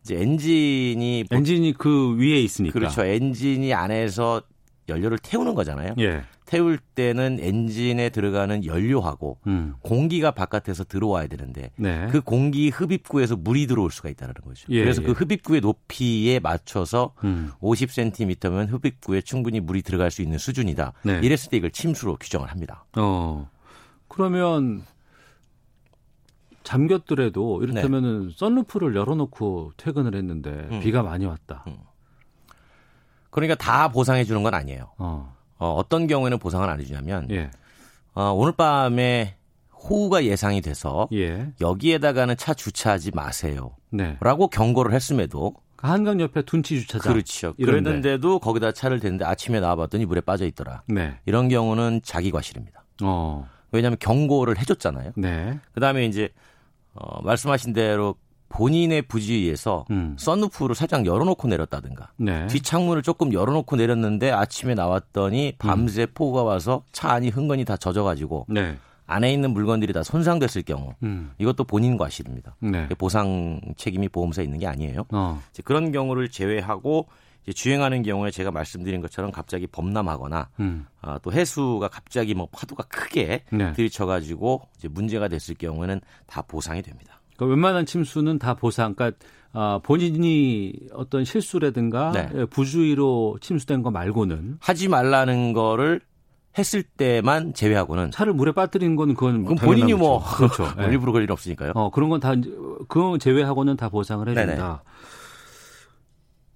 [0.03, 3.05] 이제 엔진이 엔진이 그 위에 있으니까 그렇죠.
[3.05, 4.43] 엔진이 안에서
[4.89, 5.95] 연료를 태우는 거잖아요.
[5.99, 6.23] 예.
[6.53, 9.75] 태울 때는 엔진에 들어가는 연료하고 음.
[9.81, 12.09] 공기가 바깥에서 들어와야 되는데 네.
[12.11, 14.67] 그 공기 흡입구에서 물이 들어올 수가 있다는 거죠.
[14.69, 15.15] 예, 그래서 그 예.
[15.15, 17.53] 그 흡입구의 높이에 맞춰서 음.
[17.63, 20.93] 50cm면 흡입구에 충분히 물이 들어갈 수 있는 수준이다.
[21.05, 21.21] 네.
[21.23, 22.85] 이랬을 때 이걸 침수로 규정을 합니다.
[22.99, 23.49] 어.
[24.09, 24.83] 그러면
[26.65, 28.35] 잠겼더라도 이를테면은 네.
[28.37, 30.81] 썬루프를 열어놓고 퇴근을 했는데 음.
[30.81, 31.65] 비가 많이 왔다.
[31.67, 31.79] 음.
[33.31, 34.91] 그러니까 다 보상해 주는 건 아니에요.
[34.99, 35.35] 어.
[35.63, 37.49] 어, 어떤 경우에는 보상을 안 해주냐면 예.
[38.15, 39.37] 어, 오늘 밤에
[39.73, 41.53] 호우가 예상이 돼서 예.
[41.61, 43.77] 여기에다가는 차 주차하지 마세요.
[43.91, 44.17] 네.
[44.21, 47.13] 라고 경고를 했음에도 그 한강 옆에 둔치 주차장.
[47.13, 47.55] 그렇죠.
[47.55, 50.83] 그랬는데도 거기다 차를 댔는데 아침에 나와봤더니 물에 빠져 있더라.
[50.89, 51.21] 네.
[51.27, 52.85] 이런 경우는 자기 과실입니다.
[53.05, 53.49] 어.
[53.71, 55.13] 왜냐하면 경고를 해줬잖아요.
[55.17, 55.61] 네.
[55.75, 56.31] 그다음에 이제
[56.95, 58.17] 어, 말씀하신 대로
[58.53, 60.15] 본인의 부지에서 음.
[60.19, 62.47] 썬루프를 살짝 열어놓고 내렸다든가 네.
[62.47, 66.07] 뒷창문을 조금 열어놓고 내렸는데 아침에 나왔더니 밤새 음.
[66.15, 68.77] 폭우가 와서 차 안이 흥건히 다 젖어가지고 네.
[69.07, 71.33] 안에 있는 물건들이 다 손상됐을 경우 음.
[71.39, 72.57] 이것도 본인 과실입니다.
[72.61, 72.89] 네.
[72.99, 75.05] 보상 책임이 보험사에 있는 게 아니에요.
[75.11, 75.43] 어.
[75.65, 77.09] 그런 경우를 제외하고
[77.55, 80.87] 주행하는 경우에 제가 말씀드린 것처럼 갑자기 범람하거나 음.
[81.01, 83.73] 아, 또 해수가 갑자기 뭐 파도가 크게 네.
[83.73, 87.12] 들이쳐가지고 이제 문제가 됐을 경우에는 다 보상이 됩니다.
[87.37, 88.95] 그러니까 웬만한 침수는 다 보상.
[88.95, 89.19] 그러니까
[89.55, 92.29] 아, 본인이 어떤 실수라든가 네.
[92.35, 96.01] 예, 부주의로 침수된 거 말고는 하지 말라는 거를
[96.59, 100.65] 했을 때만 제외하고는 차를 물에 빠뜨리는 건 그건 그럼 본인이 뭐 그렇죠.
[100.77, 100.87] 네.
[100.87, 101.73] 일부러 그럴 일 없으니까요.
[101.75, 102.33] 어 그런 건 다
[102.89, 104.53] 그거 제외하고는 다 보상을 해 준다.
[104.55, 104.69] 네네.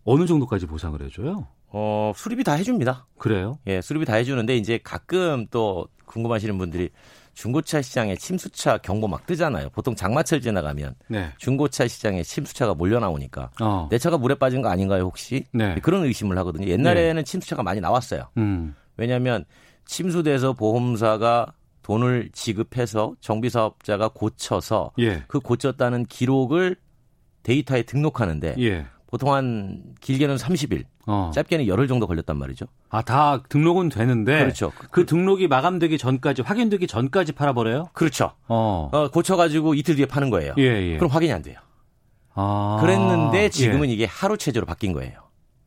[0.04, 1.48] 어느 정도까지 보상을 해 줘요?
[1.68, 3.06] 어 수리비 다 해줍니다.
[3.18, 3.58] 그래요?
[3.66, 6.90] 예, 수리비 다 해주는데 이제 가끔 또 궁금하시는 분들이
[7.36, 9.68] 중고차 시장에 침수차 경보 막 뜨잖아요.
[9.68, 11.30] 보통 장마철 지나가면 네.
[11.36, 13.88] 중고차 시장에 침수차가 몰려 나오니까 어.
[13.90, 15.44] 내 차가 물에 빠진 거 아닌가요 혹시?
[15.52, 15.74] 네.
[15.82, 16.66] 그런 의심을 하거든요.
[16.66, 17.22] 옛날에는 네.
[17.22, 18.30] 침수차가 많이 나왔어요.
[18.38, 18.74] 음.
[18.96, 19.44] 왜냐하면
[19.84, 25.22] 침수돼서 보험사가 돈을 지급해서 정비사업자가 고쳐서 예.
[25.28, 26.76] 그 고쳤다는 기록을
[27.42, 28.86] 데이터에 등록하는데 예.
[29.16, 31.30] 보통 한 길게는 30일, 어.
[31.34, 32.66] 짧게는 열흘 정도 걸렸단 말이죠.
[32.90, 34.72] 아, 다 등록은 되는데 그렇죠.
[34.90, 37.88] 그 등록이 마감되기 전까지 확인되기 전까지 팔아버려요?
[37.94, 38.32] 그렇죠.
[38.46, 38.90] 어.
[38.92, 40.52] 어 고쳐가지고 이틀 뒤에 파는 거예요.
[40.58, 40.96] 예, 예.
[40.98, 41.58] 그럼 확인이 안 돼요.
[42.34, 42.76] 아.
[42.82, 43.94] 그랬는데 지금은 예.
[43.94, 45.20] 이게 하루 체제로 바뀐 거예요.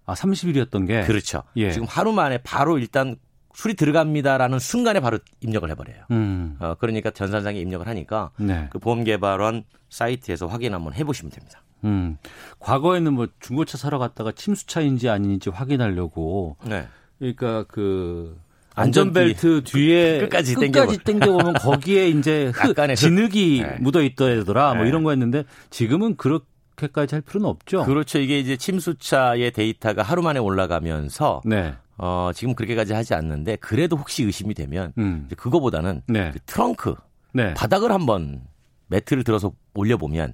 [0.05, 1.01] 아, 30일이었던 게?
[1.05, 1.41] 그렇죠.
[1.55, 1.71] 예.
[1.71, 3.15] 지금 하루 만에 바로 일단
[3.55, 6.03] 술이 들어갑니다라는 순간에 바로 입력을 해버려요.
[6.11, 6.55] 음.
[6.59, 8.67] 어, 그러니까 전산상에 입력을 하니까 네.
[8.69, 11.63] 그 보험 개발원 사이트에서 확인 한번 해보시면 됩니다.
[11.83, 12.17] 음.
[12.59, 16.57] 과거에는 뭐 중고차 사러 갔다가 침수차인지 아닌지 확인하려고.
[16.65, 16.87] 네.
[17.19, 18.39] 그러니까 그
[18.75, 23.77] 안전벨트 뒤에 끝까지, 끝까지 땡겨보면 거기에 이제 흙, 진흙이 네.
[23.81, 24.89] 묻어 있더라 뭐 네.
[24.89, 27.83] 이런 거였는데 지금은 그렇게까지 할 필요는 없죠.
[27.83, 28.19] 그렇죠.
[28.19, 31.73] 이게 이제 침수차의 데이터가 하루 만에 올라가면서 네.
[31.97, 35.27] 어, 지금 그렇게까지 하지 않는데 그래도 혹시 의심이 되면 음.
[35.35, 36.31] 그거보다는 네.
[36.31, 36.95] 그 트렁크
[37.33, 37.53] 네.
[37.53, 38.41] 바닥을 한번
[38.87, 40.33] 매트를 들어서 올려보면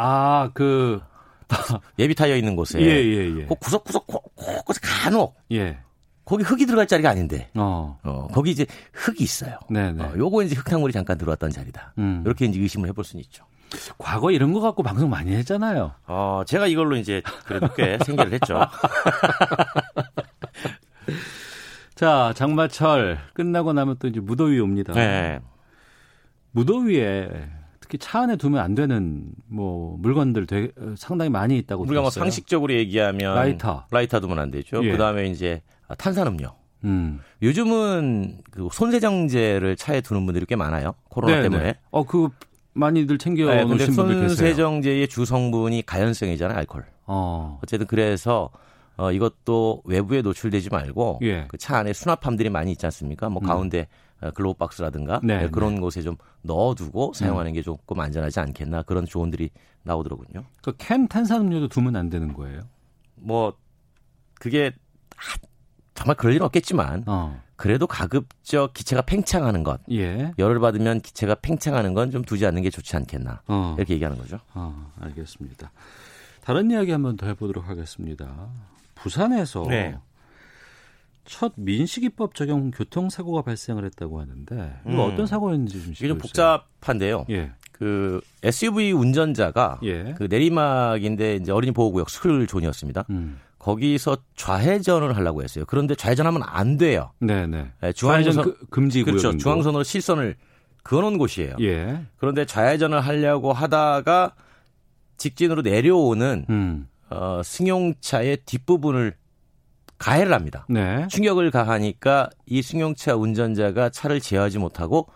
[0.00, 1.00] 아 그
[1.98, 3.46] 예비 타이어 있는 곳에 예, 예, 예.
[3.46, 5.78] 그 구석구석 곳곳에 간혹 예.
[6.24, 7.98] 거기 흙이 들어갈 자리가 아닌데 어.
[8.04, 9.58] 어 거기 이제 흙이 있어요.
[9.68, 9.92] 네네.
[9.92, 10.04] 네.
[10.04, 11.94] 어, 요거 이제 흙탕물이 잠깐 들어왔던 자리다.
[11.98, 12.22] 음.
[12.24, 13.44] 이렇게 이제 의심을 해볼 수는 있죠.
[13.98, 15.92] 과거 이런 거 갖고 방송 많이 했잖아요.
[16.06, 18.60] 어, 제가 이걸로 이제 그래도 꽤 생계를 했죠.
[21.96, 24.92] 자, 장마철 끝나고 나면 또 이제 무더위 옵니다.
[24.92, 25.40] 네.
[26.52, 27.28] 무더위에
[27.90, 32.72] 특히 차 안에 두면 안 되는 뭐 물건들 되게 상당히 많이 있다고 우리가 뭐 상식적으로
[32.72, 34.80] 얘기하면 라이터 라이터 두면 안 되죠.
[34.84, 34.92] 예.
[34.92, 35.60] 그다음에 이제
[35.98, 36.48] 탄산음료.
[36.84, 37.18] 음.
[37.42, 40.94] 요즘은 그 손세정제를 차에 두는 분들이 꽤 많아요.
[41.08, 41.48] 코로나 네네.
[41.48, 41.74] 때문에.
[41.90, 42.28] 어, 그
[42.74, 44.28] 많이들 챙겨 네, 놓으신 분들 계세요.
[44.28, 46.84] 손세정제의 주 성분이 가연성이잖아요, 알코올.
[47.06, 47.58] 어.
[47.60, 48.50] 어쨌든 그래서
[48.96, 51.46] 어, 이것도 외부에 노출되지 말고 예.
[51.48, 53.28] 그차 안에 수납함들이 많이 있지 않습니까?
[53.28, 53.46] 뭐 음.
[53.46, 55.80] 가운데 어, glove box라든가 네, 네, 그런 네.
[55.80, 57.54] 곳에 좀 넣어두고 사용하는 음.
[57.54, 59.50] 게 조금 안전하지 않겠나 그런 조언들이
[59.82, 60.44] 나오더라고요.
[60.62, 62.60] 그캔 탄산음료도 두면 안 되는 거예요?
[63.16, 63.54] 뭐
[64.34, 64.72] 그게
[65.94, 67.42] 정말 그럴 일은 없겠지만 어.
[67.56, 70.32] 그래도 가급적 기체가 팽창하는 것, 예.
[70.38, 73.74] 열을 받으면 기체가 팽창하는 건 좀 두지 않는 게 좋지 않겠나 어.
[73.76, 74.38] 이렇게 얘기하는 거죠.
[74.54, 75.70] 어, 알겠습니다.
[76.42, 78.48] 다른 이야기 한번 더 해보도록 하겠습니다.
[78.94, 79.98] 부산에서 네.
[81.24, 85.12] 첫 민식이법 적용 교통사고가 발생을 했다고 하는데 이거 음.
[85.12, 87.26] 어떤 사고였는지 좀 이게 좀 복잡한데요.
[87.30, 87.52] 예.
[87.72, 90.14] 그 SUV 운전자가 예.
[90.16, 93.06] 그 내리막인데 이제 어린이 보호구역 스쿨존이었습니다.
[93.10, 93.38] 음.
[93.58, 95.64] 거기서 좌회전을 하려고 했어요.
[95.66, 97.12] 그런데 좌회전하면 안 돼요.
[97.20, 97.72] 네네.
[97.80, 99.36] 네, 중앙선 그, 금지 구역 그렇죠.
[99.36, 100.36] 중앙선으로 실선을
[100.82, 101.56] 그어놓은 곳이에요.
[101.60, 102.02] 예.
[102.16, 104.34] 그런데 좌회전을 하려고 하다가
[105.18, 106.88] 직진으로 내려오는 음.
[107.10, 109.14] 어, 승용차의 뒷부분을
[110.00, 110.66] 가해를 합니다.
[110.68, 111.06] 네.
[111.08, 115.08] 충격을 가하니까 이 승용차 운전자가 차를 제어하지 못하고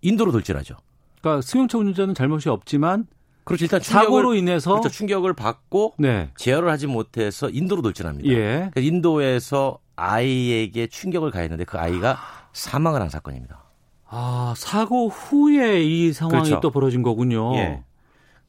[0.00, 0.76] 인도로 돌진하죠.
[1.20, 3.06] 그러니까 승용차 운전자는 잘못이 없지만
[3.42, 3.64] 그렇죠.
[3.64, 4.90] 일단 사고로 인해서 그렇죠.
[4.90, 6.30] 충격을 받고 네.
[6.36, 8.28] 제어를 하지 못해서 인도로 돌진합니다.
[8.30, 8.36] 예.
[8.36, 12.18] 그러니까 인도에서 아이에게 충격을 가했는데 그 아이가
[12.52, 13.64] 사망을 한 사건입니다.
[14.06, 16.60] 아 사고 후에 이 상황이 그렇죠.
[16.60, 17.56] 또 벌어진 거군요.
[17.56, 17.82] 예.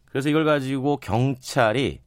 [0.05, 2.01] 그래서 이걸 가지고 경찰이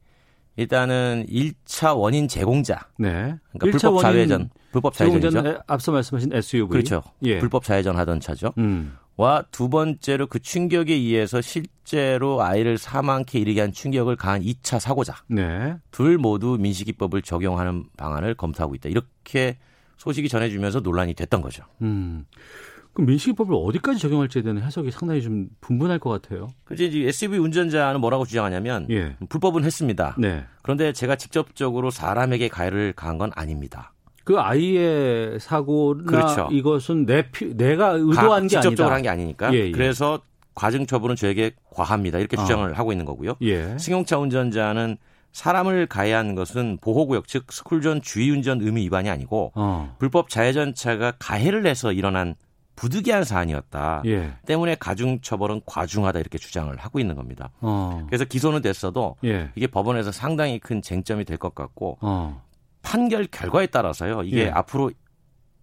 [0.55, 2.87] 일단은 1차 원인 제공자.
[2.97, 3.35] 네.
[3.51, 5.61] 그러니까 불법 좌회전, 불법 좌회전이죠.
[5.67, 6.69] 앞서 말씀하신 SUV.
[6.69, 7.01] 그렇죠.
[7.23, 7.39] 예.
[7.39, 8.53] 불법 좌회전 하던 차죠.
[8.57, 8.97] 음.
[9.15, 15.17] 와두 번째로 그 충격에 의해서 실제로 아이를 사망케 이르게 한 충격을 가한 2차 사고자.
[15.27, 15.75] 네.
[15.91, 18.89] 둘 모두 민식이법을 적용하는 방안을 검토하고 있다.
[18.89, 19.57] 이렇게
[19.97, 21.63] 소식이 전해지면서 논란이 됐던 거죠.
[21.81, 22.25] 음.
[22.93, 26.47] 그럼 민식이법을 어디까지 적용할지에 대한 해석이 상당히 좀 분분할 것 같아요.
[26.63, 29.15] 그지 이제 SUV 운전자는 뭐라고 주장하냐면 예.
[29.29, 30.15] 불법은 했습니다.
[30.19, 30.45] 네.
[30.61, 33.93] 그런데 제가 직접적으로 사람에게 가해를 가한 건 아닙니다.
[34.23, 36.47] 그 아이의 사고나 그렇죠.
[36.51, 39.53] 이것은 내 피, 내가 의도한 게 직접적으로 한 게 아니니까.
[39.53, 39.71] 예, 예.
[39.71, 40.19] 그래서
[40.55, 42.19] 과징 처분은 저에게 과합니다.
[42.19, 42.73] 이렇게 주장을 어.
[42.73, 43.35] 하고 있는 거고요.
[43.41, 43.75] 예.
[43.79, 44.97] 승용차 운전자는
[45.33, 49.95] 사람을 가해한 것은 보호구역 즉 스쿨존 주의운전 의무 위반이 아니고 어.
[49.97, 52.35] 불법 자해전차가 가해를 해서 일어난
[52.75, 54.01] 부득이한 사안이었다.
[54.05, 54.33] 예.
[54.45, 57.51] 때문에 가중 처벌은 과중하다 이렇게 주장을 하고 있는 겁니다.
[57.61, 58.03] 어.
[58.07, 59.51] 그래서 기소는 됐어도 예.
[59.55, 62.43] 이게 법원에서 상당히 큰 쟁점이 될 것 같고 어.
[62.81, 64.23] 판결 결과에 따라서요.
[64.23, 64.49] 이게 예.
[64.49, 64.91] 앞으로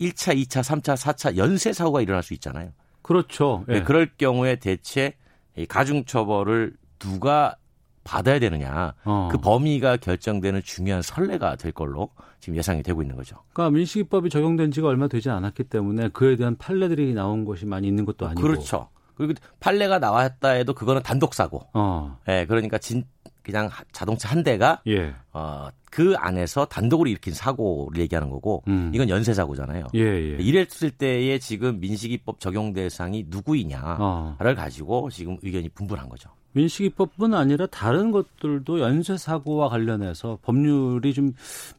[0.01, 2.71] 1차, 2차, 3차, 4차 연쇄 사고가 일어날 수 있잖아요.
[3.03, 3.65] 그렇죠.
[3.69, 3.83] 네, 예.
[3.83, 5.15] 그럴 경우에 대체
[5.57, 7.57] 이 가중 처벌을 누가
[8.05, 9.29] 받아야 되느냐 어.
[9.31, 13.37] 그 범위가 결정되는 중요한 선례가 될 걸로 지금 예상이 되고 있는 거죠.
[13.53, 18.05] 그러니까 민식이법이 적용된 지가 얼마 되지 않았기 때문에 그에 대한 판례들이 나온 것이 많이 있는
[18.05, 18.89] 것도 아니고 그렇죠.
[19.15, 21.61] 그리고 판례가 나왔다 해도 그거는 단독 사고.
[21.75, 22.19] 어.
[22.29, 23.05] 예, 그러니까 진
[23.43, 25.15] 그냥 자동차 한 대가 예.
[25.33, 28.91] 어, 그 안에서 단독으로 일으킨 사고를 얘기하는 거고 음.
[28.95, 29.89] 이건 연쇄 사고잖아요.
[29.95, 30.37] 예, 예.
[30.39, 34.37] 이랬을 때에 지금 민식이법 적용 대상이 누구이냐를 어.
[34.57, 36.31] 가지고 지금 의견이 분분한 거죠.
[36.53, 41.33] 민식이법뿐 아니라 다른 것들도 연쇄 사고와 관련해서 법률이 좀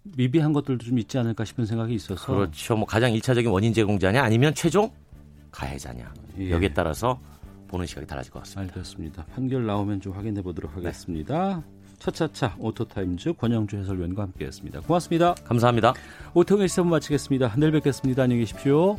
[0.03, 2.75] 미비한 것들도 좀 있지 않을까 싶은 생각이 있어서 그렇죠.
[2.75, 4.91] 뭐 가장 일차적인 원인 제공자냐 아니면 최종
[5.51, 6.51] 가해자냐 예.
[6.51, 7.19] 여기에 따라서
[7.67, 8.73] 보는 시각이 달라질 것 같습니다.
[8.73, 9.25] 알겠습니다.
[9.33, 10.77] 판결 나오면 좀 확인해 보도록 네.
[10.77, 11.57] 하겠습니다.
[11.57, 11.81] 네.
[11.99, 14.81] 차차차 오토타임즈 권영주 해설위원과 함께했습니다.
[14.81, 15.35] 고맙습니다.
[15.43, 15.93] 감사합니다.
[16.33, 17.53] 오태훈의 시선 마치겠습니다.
[17.57, 18.23] 내일 뵙겠습니다.
[18.23, 18.97] 안녕히 계십시오.